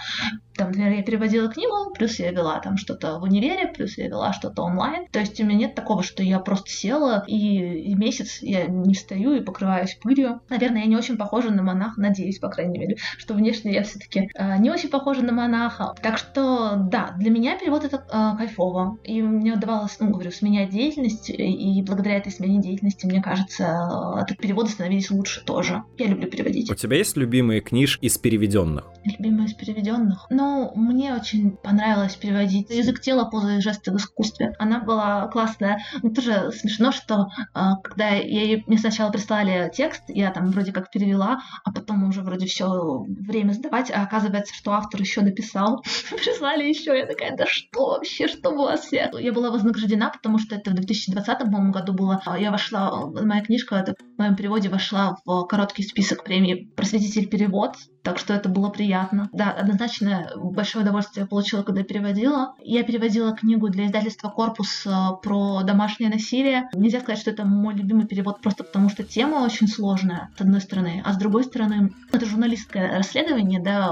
[0.56, 4.34] там, например, я переводила книгу, плюс я вела там что-то в универе, плюс я вела
[4.34, 5.08] что-то онлайн, онлайн.
[5.12, 8.94] То есть у меня нет такого, что я просто села и, и месяц я не
[8.94, 10.42] встаю и покрываюсь пылью.
[10.50, 14.30] Наверное, я не очень похожа на монаха, надеюсь, по крайней мере, что внешне я все-таки
[14.34, 15.94] э, не очень похожа на монаха.
[16.02, 18.98] Так что, да, для меня перевод это э, кайфово.
[19.04, 24.36] И мне удавалось, ну, говорю, сменять деятельность, и благодаря этой смене деятельности, мне кажется, э,
[24.36, 25.84] переводы становились лучше тоже.
[25.98, 26.70] Я люблю переводить.
[26.72, 28.86] У тебя есть любимые книжки из переведенных?
[29.04, 30.28] Любимые из переведенных?
[30.30, 34.54] Ну, мне очень понравилось переводить язык тела, позы и жесты в искусстве.
[34.60, 35.84] Она она была классная.
[36.02, 40.92] Но тоже смешно, что а, когда ей мне сначала прислали текст, я там вроде как
[40.92, 45.84] перевела, а потом уже вроде все время сдавать, а оказывается, что автор еще дописал.
[46.12, 49.20] Прислали еще, я такая, да что вообще, что у вас всех?
[49.20, 52.22] Я была вознаграждена, потому что это в 2020 году было.
[52.38, 57.76] Я вошла, моя книжка это, в моем переводе вошла в короткий список премии «Просветитель перевод»,
[58.06, 59.30] так что это было приятно.
[59.34, 62.54] Да, однозначно большое удовольствие я получила, когда переводила.
[62.64, 64.92] Я переводила книгу для издательства «Корпус» э,
[65.24, 66.70] про домашнее насилие.
[66.76, 70.62] Нельзя сказать, что это мой любимый перевод просто потому, что тема очень сложная, с одной
[70.62, 73.92] стороны, а с другой стороны, это журналистское расследование, да,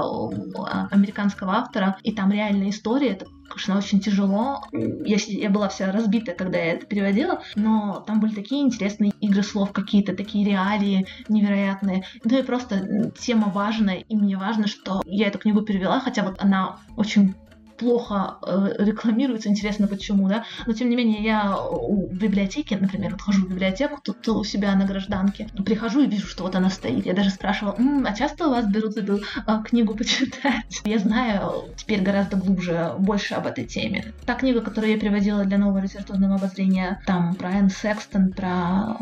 [0.92, 4.64] американского автора, и там реальная история, это конечно, очень тяжело.
[4.72, 9.42] Я, я была вся разбита, когда я это переводила, но там были такие интересные игры
[9.42, 12.04] слов какие-то, такие реалии невероятные.
[12.24, 16.36] Ну и просто тема важная, и мне важно, что я эту книгу перевела, хотя вот
[16.38, 17.34] она очень
[17.76, 23.22] плохо э, рекламируется, интересно почему, да, но тем не менее я в библиотеке, например, вот
[23.22, 27.06] хожу в библиотеку тут у себя на гражданке, прихожу и вижу, что вот она стоит,
[27.06, 30.82] я даже спрашивала, М, а часто у вас берут эту э, книгу почитать?
[30.84, 34.12] Я знаю теперь гораздо глубже, больше об этой теме.
[34.26, 38.96] Та книга, которую я переводила для нового литературного обозрения, там про Энн Секстон, про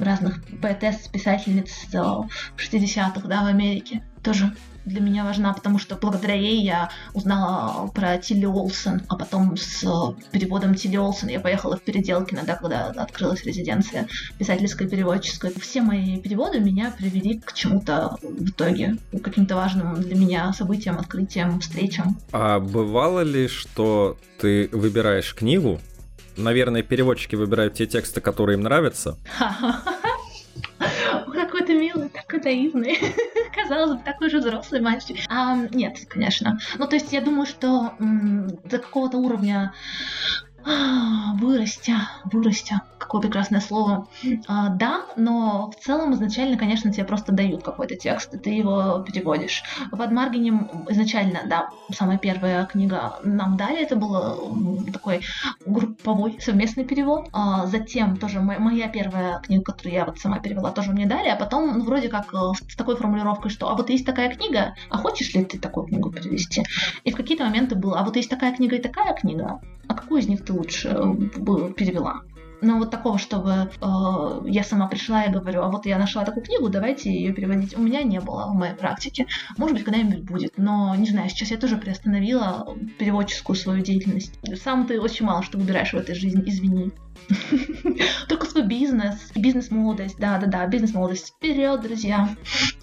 [0.00, 4.52] разных поэтесс, писательниц 60-х, да, в Америке, тоже
[4.84, 9.82] для меня важна, потому что благодаря ей я узнала про Тилли Олсен, а потом с
[10.30, 14.08] переводом Тилли Олсен я поехала в Переделкино, да, когда открылась резиденция
[14.38, 15.52] писательская переводческая.
[15.58, 20.98] Все мои переводы меня привели к чему-то в итоге, к каким-то важным для меня событиям,
[20.98, 22.18] открытиям, встречам.
[22.32, 25.80] А бывало ли, что ты выбираешь книгу,
[26.36, 29.16] наверное, переводчики выбирают те тексты, которые им нравятся.
[32.34, 32.98] Какой ты милый, такой наивный.
[33.54, 35.18] Казалось бы, такой же взрослый мальчик.
[35.28, 36.58] А, нет, конечно.
[36.78, 39.72] Ну, то есть я думаю, что до какого-то уровня
[41.40, 44.08] Вырастя, вырастя какое прекрасное слово.
[44.48, 49.04] А, да, но в целом изначально, конечно, тебе просто дают какой-то текст, и ты его
[49.06, 49.62] переводишь.
[49.92, 55.20] В Адмаргине изначально, да, самая первая книга нам дали, это был такой
[55.66, 57.28] групповой совместный перевод.
[57.32, 61.36] А затем тоже моя первая книга, которую я вот сама перевела, тоже мне дали, а
[61.36, 62.38] потом ну, вроде как э,
[62.68, 66.10] с такой формулировкой, что а вот есть такая книга, а хочешь ли ты такую книгу
[66.10, 66.64] перевести?
[67.04, 70.22] И в какие-то моменты было, а вот есть такая книга и такая книга, а какую
[70.22, 72.22] из них ты лучше э, перевела?
[72.64, 76.44] Но вот такого, чтобы э, я сама пришла и говорю, а вот я нашла такую
[76.44, 79.26] книгу, давайте ее переводить, у меня не было в моей практике.
[79.58, 84.38] Может быть, когда-нибудь будет, но не знаю, сейчас я тоже приостановила переводческую свою деятельность.
[84.62, 86.92] Сам ты очень мало что выбираешь в этой жизни, извини.
[88.28, 91.34] Только свой бизнес, бизнес-молодость, да-да-да, бизнес-молодость.
[91.36, 92.28] Вперед, друзья!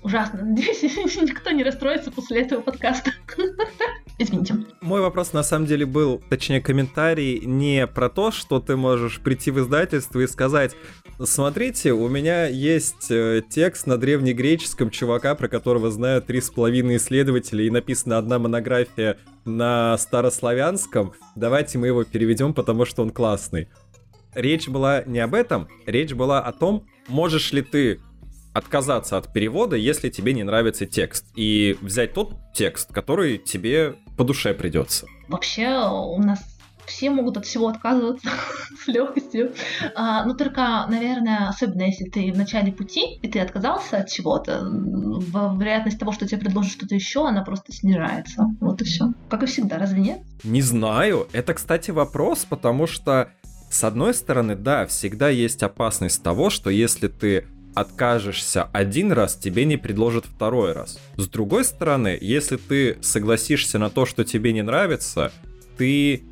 [0.04, 0.44] Ужасно.
[0.44, 0.82] Надеюсь,
[1.22, 3.12] никто не расстроится после этого подкаста.
[4.22, 4.56] Извините.
[4.82, 9.50] Мой вопрос на самом деле был, точнее комментарий, не про то, что ты можешь прийти
[9.50, 10.76] в издательство и сказать,
[11.20, 16.98] смотрите, у меня есть э, текст на древнегреческом чувака, про которого знают три с половиной
[16.98, 23.70] исследователя, и написана одна монография на старославянском, давайте мы его переведем, потому что он классный
[24.36, 28.00] речь была не об этом, речь была о том, можешь ли ты
[28.54, 34.24] отказаться от перевода, если тебе не нравится текст, и взять тот текст, который тебе по
[34.24, 35.06] душе придется.
[35.28, 36.40] Вообще у нас
[36.86, 38.30] все могут от всего отказываться
[38.84, 39.54] с легкостью.
[39.96, 44.10] А, но ну, только, наверное, особенно если ты в начале пути, и ты отказался от
[44.10, 44.62] чего-то,
[45.58, 48.46] вероятность того, что тебе предложат что-то еще, она просто снижается.
[48.60, 49.14] Вот и все.
[49.30, 50.20] Как и всегда, разве нет?
[50.44, 51.28] Не знаю.
[51.32, 53.32] Это, кстати, вопрос, потому что
[53.70, 59.66] с одной стороны, да, всегда есть опасность того, что если ты откажешься один раз, тебе
[59.66, 61.00] не предложат второй раз.
[61.18, 65.32] С другой стороны, если ты согласишься на то, что тебе не нравится,
[65.78, 66.24] ты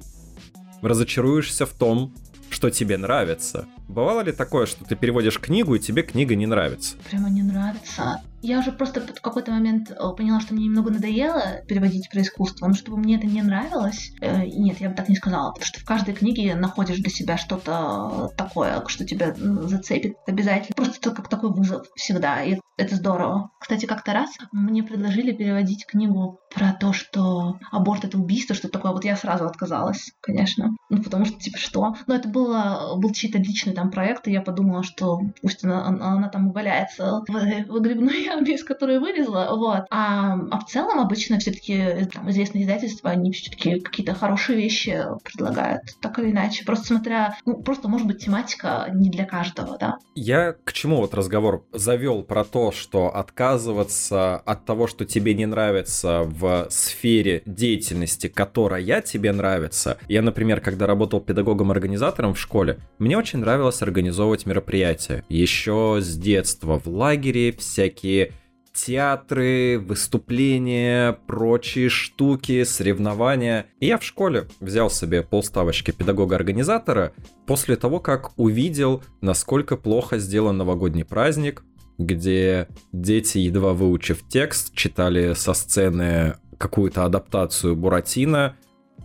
[0.82, 2.14] разочаруешься в том,
[2.50, 3.68] что тебе нравится.
[3.90, 6.96] Бывало ли такое, что ты переводишь книгу, и тебе книга не нравится?
[7.10, 8.22] Прямо не нравится.
[8.42, 12.68] Я уже просто в какой-то момент э, поняла, что мне немного надоело переводить про искусство,
[12.68, 15.80] но чтобы мне это не нравилось, э, нет, я бы так не сказала, потому что
[15.82, 20.76] в каждой книге находишь для себя что-то такое, что тебя зацепит обязательно.
[20.76, 23.52] Просто это как такой вызов всегда, и это здорово.
[23.60, 28.94] Кстати, как-то раз мне предложили переводить книгу про то, что аборт это убийство, что такое.
[28.94, 30.70] Вот я сразу отказалась, конечно.
[30.90, 31.96] Ну, потому что, типа, что?
[32.08, 36.27] Но это было, был чей-то личный там проект, и я подумала, что пусть она, она
[36.30, 39.86] там валяется в, в грибной яме, из которой вылезла, вот.
[39.89, 46.19] А, а в целом обычно все-таки известные издательства, они все-таки какие-то хорошие вещи предлагают, так
[46.19, 46.65] или иначе.
[46.65, 49.97] Просто смотря, ну, просто, может быть, тематика не для каждого, да.
[50.15, 55.45] Я к чему вот разговор завел про то, что отказываться от того, что тебе не
[55.45, 59.97] нравится в сфере деятельности, которая тебе нравится.
[60.07, 65.24] Я, например, когда работал педагогом-организатором в школе, мне очень нравилось организовывать мероприятия.
[65.30, 68.34] Еще с детства в лагере всякие
[68.74, 73.65] театры, выступления, прочие штуки, соревнования.
[73.80, 77.13] И я в школе взял себе полставочки педагога-организатора
[77.45, 81.63] после того, как увидел, насколько плохо сделан новогодний праздник,
[81.97, 88.55] где дети, едва выучив текст, читали со сцены какую-то адаптацию Буратино,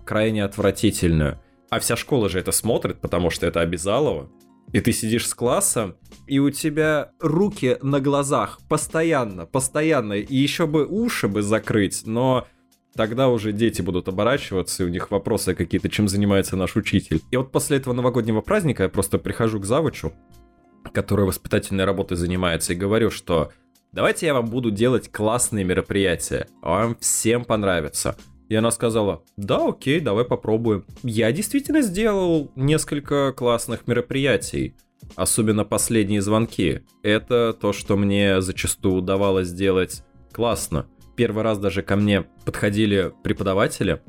[0.04, 1.40] крайне отвратительную.
[1.70, 4.30] А вся школа же это смотрит, потому что это обязалово.
[4.72, 5.96] И ты сидишь с классом,
[6.26, 12.46] и у тебя руки на глазах постоянно, постоянно, и еще бы уши бы закрыть, но
[12.94, 17.20] тогда уже дети будут оборачиваться, и у них вопросы какие-то, чем занимается наш учитель.
[17.30, 20.12] И вот после этого новогоднего праздника я просто прихожу к завучу,
[20.92, 23.52] который воспитательной работой занимается, и говорю, что
[23.92, 28.16] давайте я вам буду делать классные мероприятия, вам всем понравится.
[28.49, 30.84] И она сказала, да, окей, давай попробуем.
[31.03, 34.74] Я действительно сделал несколько классных мероприятий,
[35.16, 36.82] особенно последние звонки.
[37.03, 40.86] Это то, что мне зачастую удавалось сделать классно.
[41.16, 44.03] Первый раз даже ко мне подходили преподаватели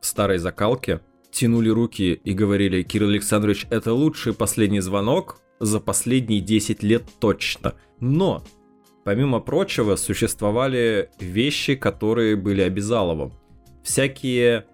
[0.00, 6.82] старой закалки, тянули руки и говорили, Кирилл Александрович, это лучший последний звонок за последние 10
[6.82, 7.74] лет точно.
[8.00, 8.42] Но,
[9.04, 13.32] помимо прочего, существовали вещи, которые были обязаловым
[13.86, 14.66] всякие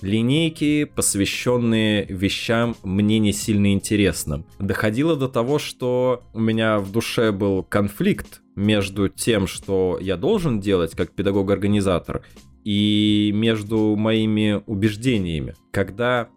[0.00, 4.46] линейки, посвященные вещам мне не сильно интересным.
[4.58, 10.60] Доходило до того, что у меня в душе был конфликт между тем, что я должен
[10.60, 12.22] делать как педагог-организатор,
[12.64, 15.54] и между моими убеждениями.
[15.70, 16.28] Когда,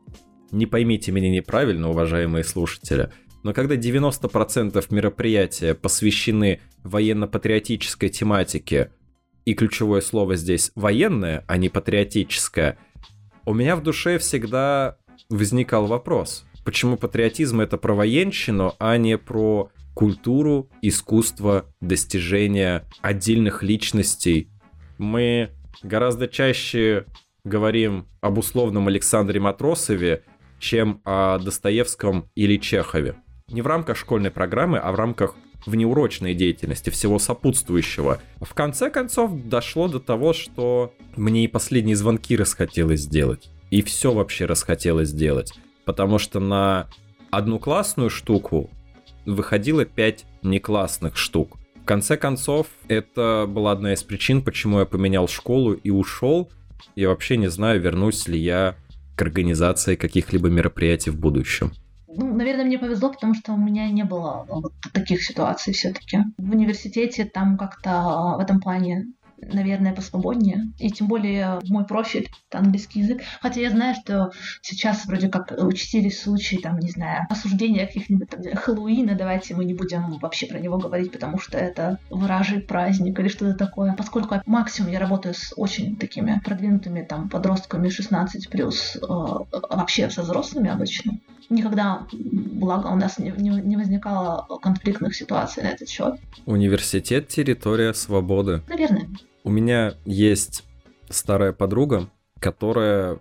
[0.51, 3.11] не поймите меня неправильно, уважаемые слушатели,
[3.43, 8.91] но когда 90% мероприятия посвящены военно-патриотической тематике,
[9.45, 12.77] и ключевое слово здесь военное, а не патриотическое,
[13.45, 14.97] у меня в душе всегда
[15.29, 24.49] возникал вопрос, почему патриотизм это про военщину, а не про культуру, искусство, достижения отдельных личностей.
[24.97, 25.51] Мы
[25.83, 27.05] гораздо чаще
[27.43, 30.23] говорим об условном Александре Матросове,
[30.59, 33.15] чем о Достоевском или Чехове.
[33.47, 35.35] Не в рамках школьной программы, а в рамках
[35.65, 38.21] внеурочной деятельности, всего сопутствующего.
[38.39, 43.49] В конце концов, дошло до того, что мне и последние звонки расхотелось сделать.
[43.69, 45.53] И все вообще расхотелось сделать.
[45.85, 46.87] Потому что на
[47.29, 48.69] одну классную штуку
[49.25, 51.57] выходило 5 неклассных штук.
[51.81, 56.51] В конце концов, это была одна из причин, почему я поменял школу и ушел.
[56.95, 58.75] Я вообще не знаю, вернусь ли я
[59.15, 61.71] к организации каких-либо мероприятий в будущем.
[62.15, 66.19] Ну, наверное, мне повезло, потому что у меня не было вот таких ситуаций все-таки.
[66.37, 69.07] В университете там как-то в этом плане
[69.41, 70.71] наверное, посвободнее.
[70.79, 73.21] И тем более мой профиль— английский язык.
[73.41, 74.31] Хотя я знаю, что
[74.61, 79.73] сейчас вроде как учтились случаи, там, не знаю, осуждения каких-нибудь там Хэллоуина, давайте мы не
[79.73, 83.93] будем вообще про него говорить, потому что это вражий праздник или что-то такое.
[83.93, 90.21] Поскольку максимум я работаю с очень такими продвинутыми там подростками 16 плюс, э, вообще со
[90.23, 91.19] взрослыми обычно,
[91.49, 96.15] никогда, благо, у нас не, не, не возникало конфликтных ситуаций на этот счет.
[96.45, 98.61] Университет— территория свободы.
[98.67, 99.07] Наверное.
[99.43, 100.63] У меня есть
[101.09, 103.19] старая подруга, которая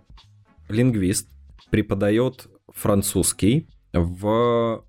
[0.69, 1.29] лингвист,
[1.71, 4.85] преподает французский в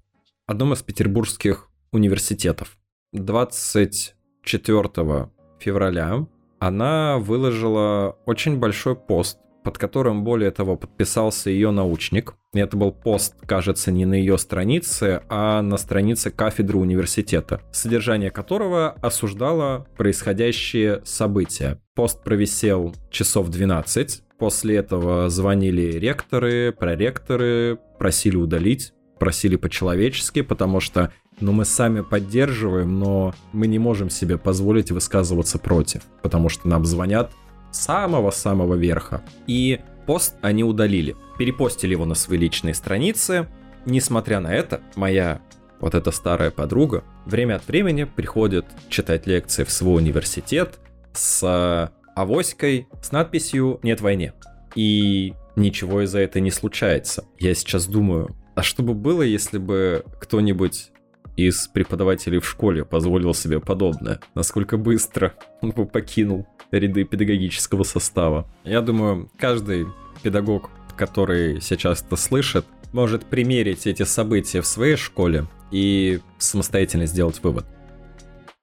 [0.45, 2.77] одном из петербургских университетов.
[3.13, 5.29] 24
[5.59, 6.27] февраля
[6.59, 12.35] она выложила очень большой пост под которым, более того, подписался ее научник.
[12.53, 18.95] Это был пост, кажется, не на ее странице, а на странице кафедры университета, содержание которого
[19.01, 21.79] осуждало происходящие события.
[21.95, 24.23] Пост провисел часов 12.
[24.37, 32.99] После этого звонили ректоры, проректоры, просили удалить, просили по-человечески, потому что ну, мы сами поддерживаем,
[32.99, 37.31] но мы не можем себе позволить высказываться против, потому что нам звонят
[37.71, 39.21] самого-самого верха.
[39.47, 41.15] И пост они удалили.
[41.37, 43.47] Перепостили его на свои личные страницы.
[43.85, 45.41] Несмотря на это, моя
[45.79, 50.79] вот эта старая подруга время от времени приходит читать лекции в свой университет
[51.13, 54.33] с авоськой с надписью «Нет войне».
[54.75, 57.25] И ничего из-за этого не случается.
[57.39, 60.91] Я сейчас думаю, а что бы было, если бы кто-нибудь
[61.35, 64.19] из преподавателей в школе позволил себе подобное?
[64.35, 68.47] Насколько быстро он бы покинул ряды педагогического состава.
[68.63, 69.87] Я думаю, каждый
[70.23, 77.41] педагог, который сейчас это слышит, может примерить эти события в своей школе и самостоятельно сделать
[77.43, 77.65] вывод.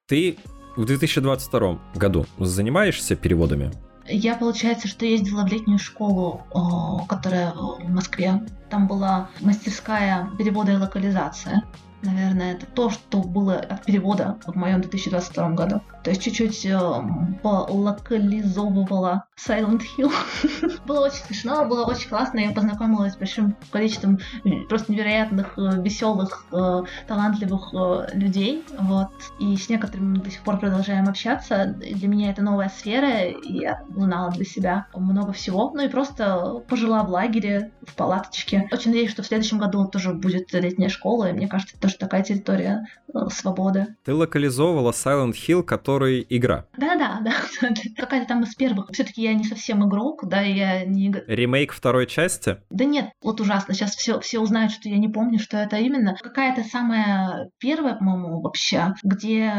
[0.07, 0.37] Ты
[0.75, 3.71] в 2022 году занимаешься переводами?
[4.07, 6.43] Я, получается, что ездила в летнюю школу,
[7.07, 8.41] которая в Москве.
[8.69, 11.63] Там была мастерская перевода и локализация.
[12.01, 15.81] Наверное, это то, что было от перевода в моем 2022 году.
[16.03, 16.79] То есть чуть-чуть э,
[17.43, 20.11] полокализовывала Silent Hill.
[20.85, 22.39] было очень смешно, было очень классно.
[22.39, 24.19] Я познакомилась с большим количеством
[24.69, 28.63] просто невероятных, э, веселых, э, талантливых э, людей.
[28.79, 29.09] Вот.
[29.39, 31.75] И с некоторыми мы до сих пор продолжаем общаться.
[31.77, 35.71] Для меня это новая сфера, и я узнала для себя много всего.
[35.73, 38.69] Ну и просто пожила в лагере, в палаточке.
[38.71, 41.97] Очень надеюсь, что в следующем году тоже будет летняя школа, и мне кажется, это тоже
[41.97, 42.85] такая территория
[43.29, 43.95] свободы.
[44.03, 46.65] Ты локализовывала Silent Hill, который игра.
[46.77, 47.33] Да-да, да.
[47.97, 48.89] Какая-то там из первых.
[48.91, 51.11] Все-таки я не совсем игрок, да, я не...
[51.27, 52.57] Ремейк второй части?
[52.69, 53.73] Да нет, вот ужасно.
[53.73, 56.15] Сейчас все, все узнают, что я не помню, что это именно.
[56.21, 59.53] Какая-то самая первая, по-моему, вообще, где,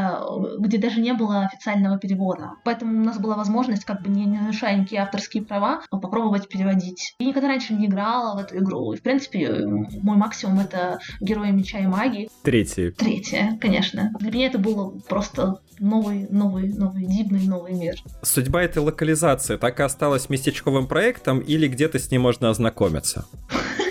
[0.59, 2.53] где даже не было официального перевода.
[2.65, 7.15] Поэтому у нас была возможность, как бы не нарушая никакие авторские права, попробовать переводить.
[7.19, 8.93] Я никогда раньше не играла в эту игру.
[8.93, 12.20] И, в принципе, мой максимум— это Герои Меча и Магии.
[12.43, 12.91] Третий.
[12.91, 14.13] Третье, конечно.
[14.21, 17.97] Для меня это было просто новый, новый, новый, дивный новый мир.
[18.23, 23.27] Судьба этой локализации так и осталась местечковым проектом или где-то с ним можно ознакомиться?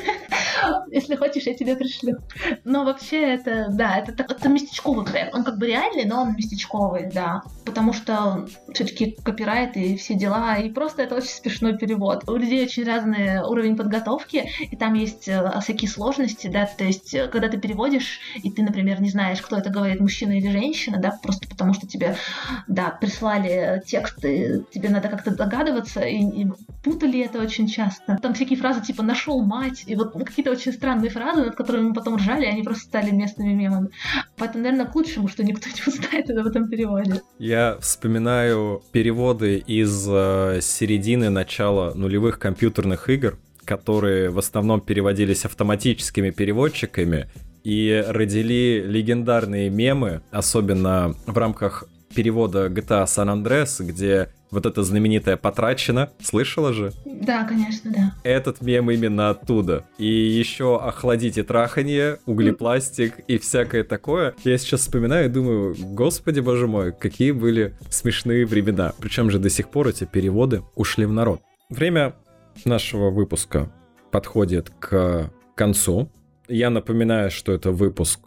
[0.91, 2.17] Если хочешь, я тебе пришлю.
[2.63, 5.33] Но вообще это, да, это, это местечковый проект.
[5.35, 7.43] Он как бы реальный, но он местечковый, да.
[7.65, 10.55] Потому что все-таки копирайт и все дела.
[10.55, 12.27] И просто это очень смешной перевод.
[12.27, 16.65] У людей очень разный уровень подготовки, и там есть э, всякие сложности, да.
[16.65, 20.37] То есть, э, когда ты переводишь, и ты, например, не знаешь, кто это говорит, мужчина
[20.37, 22.15] или женщина, да, просто потому что тебе,
[22.67, 26.47] да, прислали текст, тебе надо как-то догадываться, и, и
[26.83, 28.17] путали это очень часто.
[28.21, 31.93] Там всякие фразы типа «нашел мать», и вот какие-то очень странные фразы, над которыми мы
[31.93, 33.89] потом ржали, они просто стали местными мемами.
[34.37, 37.21] Поэтому, наверное, к лучшему, что никто не узнает это в этом переводе.
[37.37, 46.31] Я вспоминаю переводы из э, середины начала нулевых компьютерных игр, которые в основном переводились автоматическими
[46.31, 47.29] переводчиками
[47.63, 51.83] и родили легендарные мемы, особенно в рамках
[52.15, 56.91] перевода GTA San Andreas, где вот эта знаменитая потрачена, слышала же?
[57.05, 58.15] Да, конечно, да.
[58.23, 59.85] Этот мем именно оттуда.
[59.97, 64.33] И еще охладите траханье, углепластик и всякое такое.
[64.43, 68.93] Я сейчас вспоминаю и думаю, господи боже мой, какие были смешные времена.
[68.99, 71.41] Причем же до сих пор эти переводы ушли в народ.
[71.69, 72.15] Время
[72.65, 73.71] нашего выпуска
[74.11, 76.11] подходит к концу.
[76.47, 78.21] Я напоминаю, что это выпуск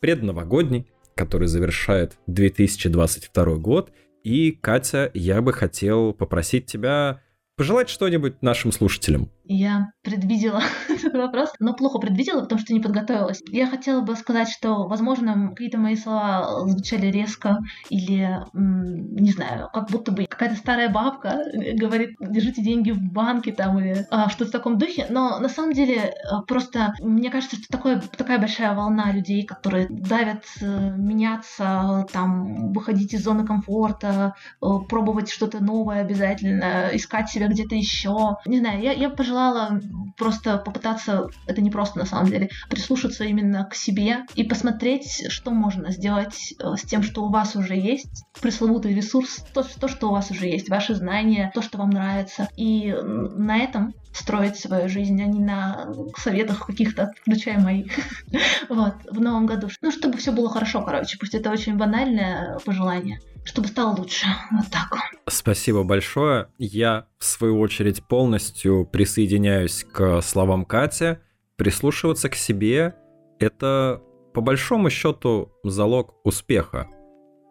[0.00, 3.90] предновогодний, который завершает 2022 год.
[4.24, 7.20] И, Катя, я бы хотел попросить тебя
[7.56, 9.30] пожелать что-нибудь нашим слушателям.
[9.44, 13.42] Я предвидела этот вопрос, но плохо предвидела, потому что не подготовилась.
[13.48, 17.58] Я хотела бы сказать, что, возможно, какие-то мои слова звучали резко
[17.90, 21.42] или, не знаю, как будто бы какая-то старая бабка
[21.74, 25.72] говорит, держите деньги в банке там или а, что-то в таком духе, но на самом
[25.72, 32.06] деле а, просто мне кажется, что такое, такая большая волна людей, которые давят э, меняться,
[32.12, 38.36] там, выходить из зоны комфорта, э, пробовать что-то новое обязательно, искать себя где-то еще.
[38.46, 39.80] Не знаю, я, я пожелала желала
[40.16, 45.50] просто попытаться, это не просто на самом деле, прислушаться именно к себе и посмотреть, что
[45.50, 50.08] можно сделать э, с тем, что у вас уже есть, пресловутый ресурс, то, то что
[50.08, 52.48] у вас уже есть, ваши знания, то, что вам нравится.
[52.56, 57.84] И на этом строить свою жизнь, а не на советах каких-то, включая мои.
[58.68, 59.68] вот, в новом году.
[59.82, 61.18] Ну, чтобы все было хорошо, короче.
[61.18, 64.26] Пусть это очень банальное пожелание чтобы стало лучше.
[64.52, 64.96] Вот так.
[65.28, 66.48] Спасибо большое.
[66.58, 71.18] Я, в свою очередь, полностью присоединяюсь к словам Кати.
[71.56, 72.94] Прислушиваться к себе–
[73.38, 74.00] это,
[74.32, 76.88] по большому счету, залог успеха.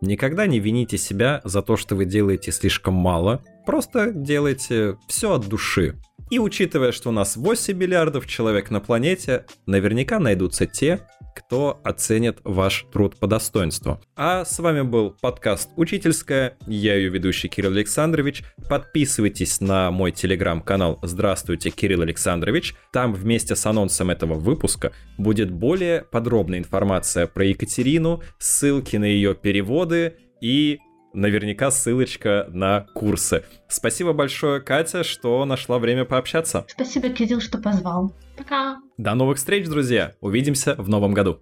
[0.01, 3.41] Никогда не вините себя за то, что вы делаете слишком мало.
[3.66, 5.95] Просто делайте все от души.
[6.30, 11.01] И учитывая, что у нас 8 миллиардов человек на планете, наверняка найдутся те,
[11.36, 13.99] кто оценит ваш труд по достоинству.
[14.15, 16.57] А с вами был подкаст «Учительская».
[16.67, 18.43] Я ее ведущий Кирилл Александрович.
[18.69, 22.76] Подписывайтесь на мой телеграм-канал «Здравствуйте, Кирилл Александрович».
[22.91, 29.34] Там вместе с анонсом этого выпуска будет более подробная информация про Екатерину, ссылки на ее
[29.36, 30.80] переводы и
[31.14, 33.43] наверняка ссылочка на курсы.
[33.68, 36.66] Спасибо большое, Катя, что нашла время пообщаться.
[36.68, 38.14] Спасибо, Кирилл, что позвал.
[38.38, 38.78] Пока.
[38.97, 40.14] До новых встреч, друзья.
[40.22, 41.39] Увидимся в новом году.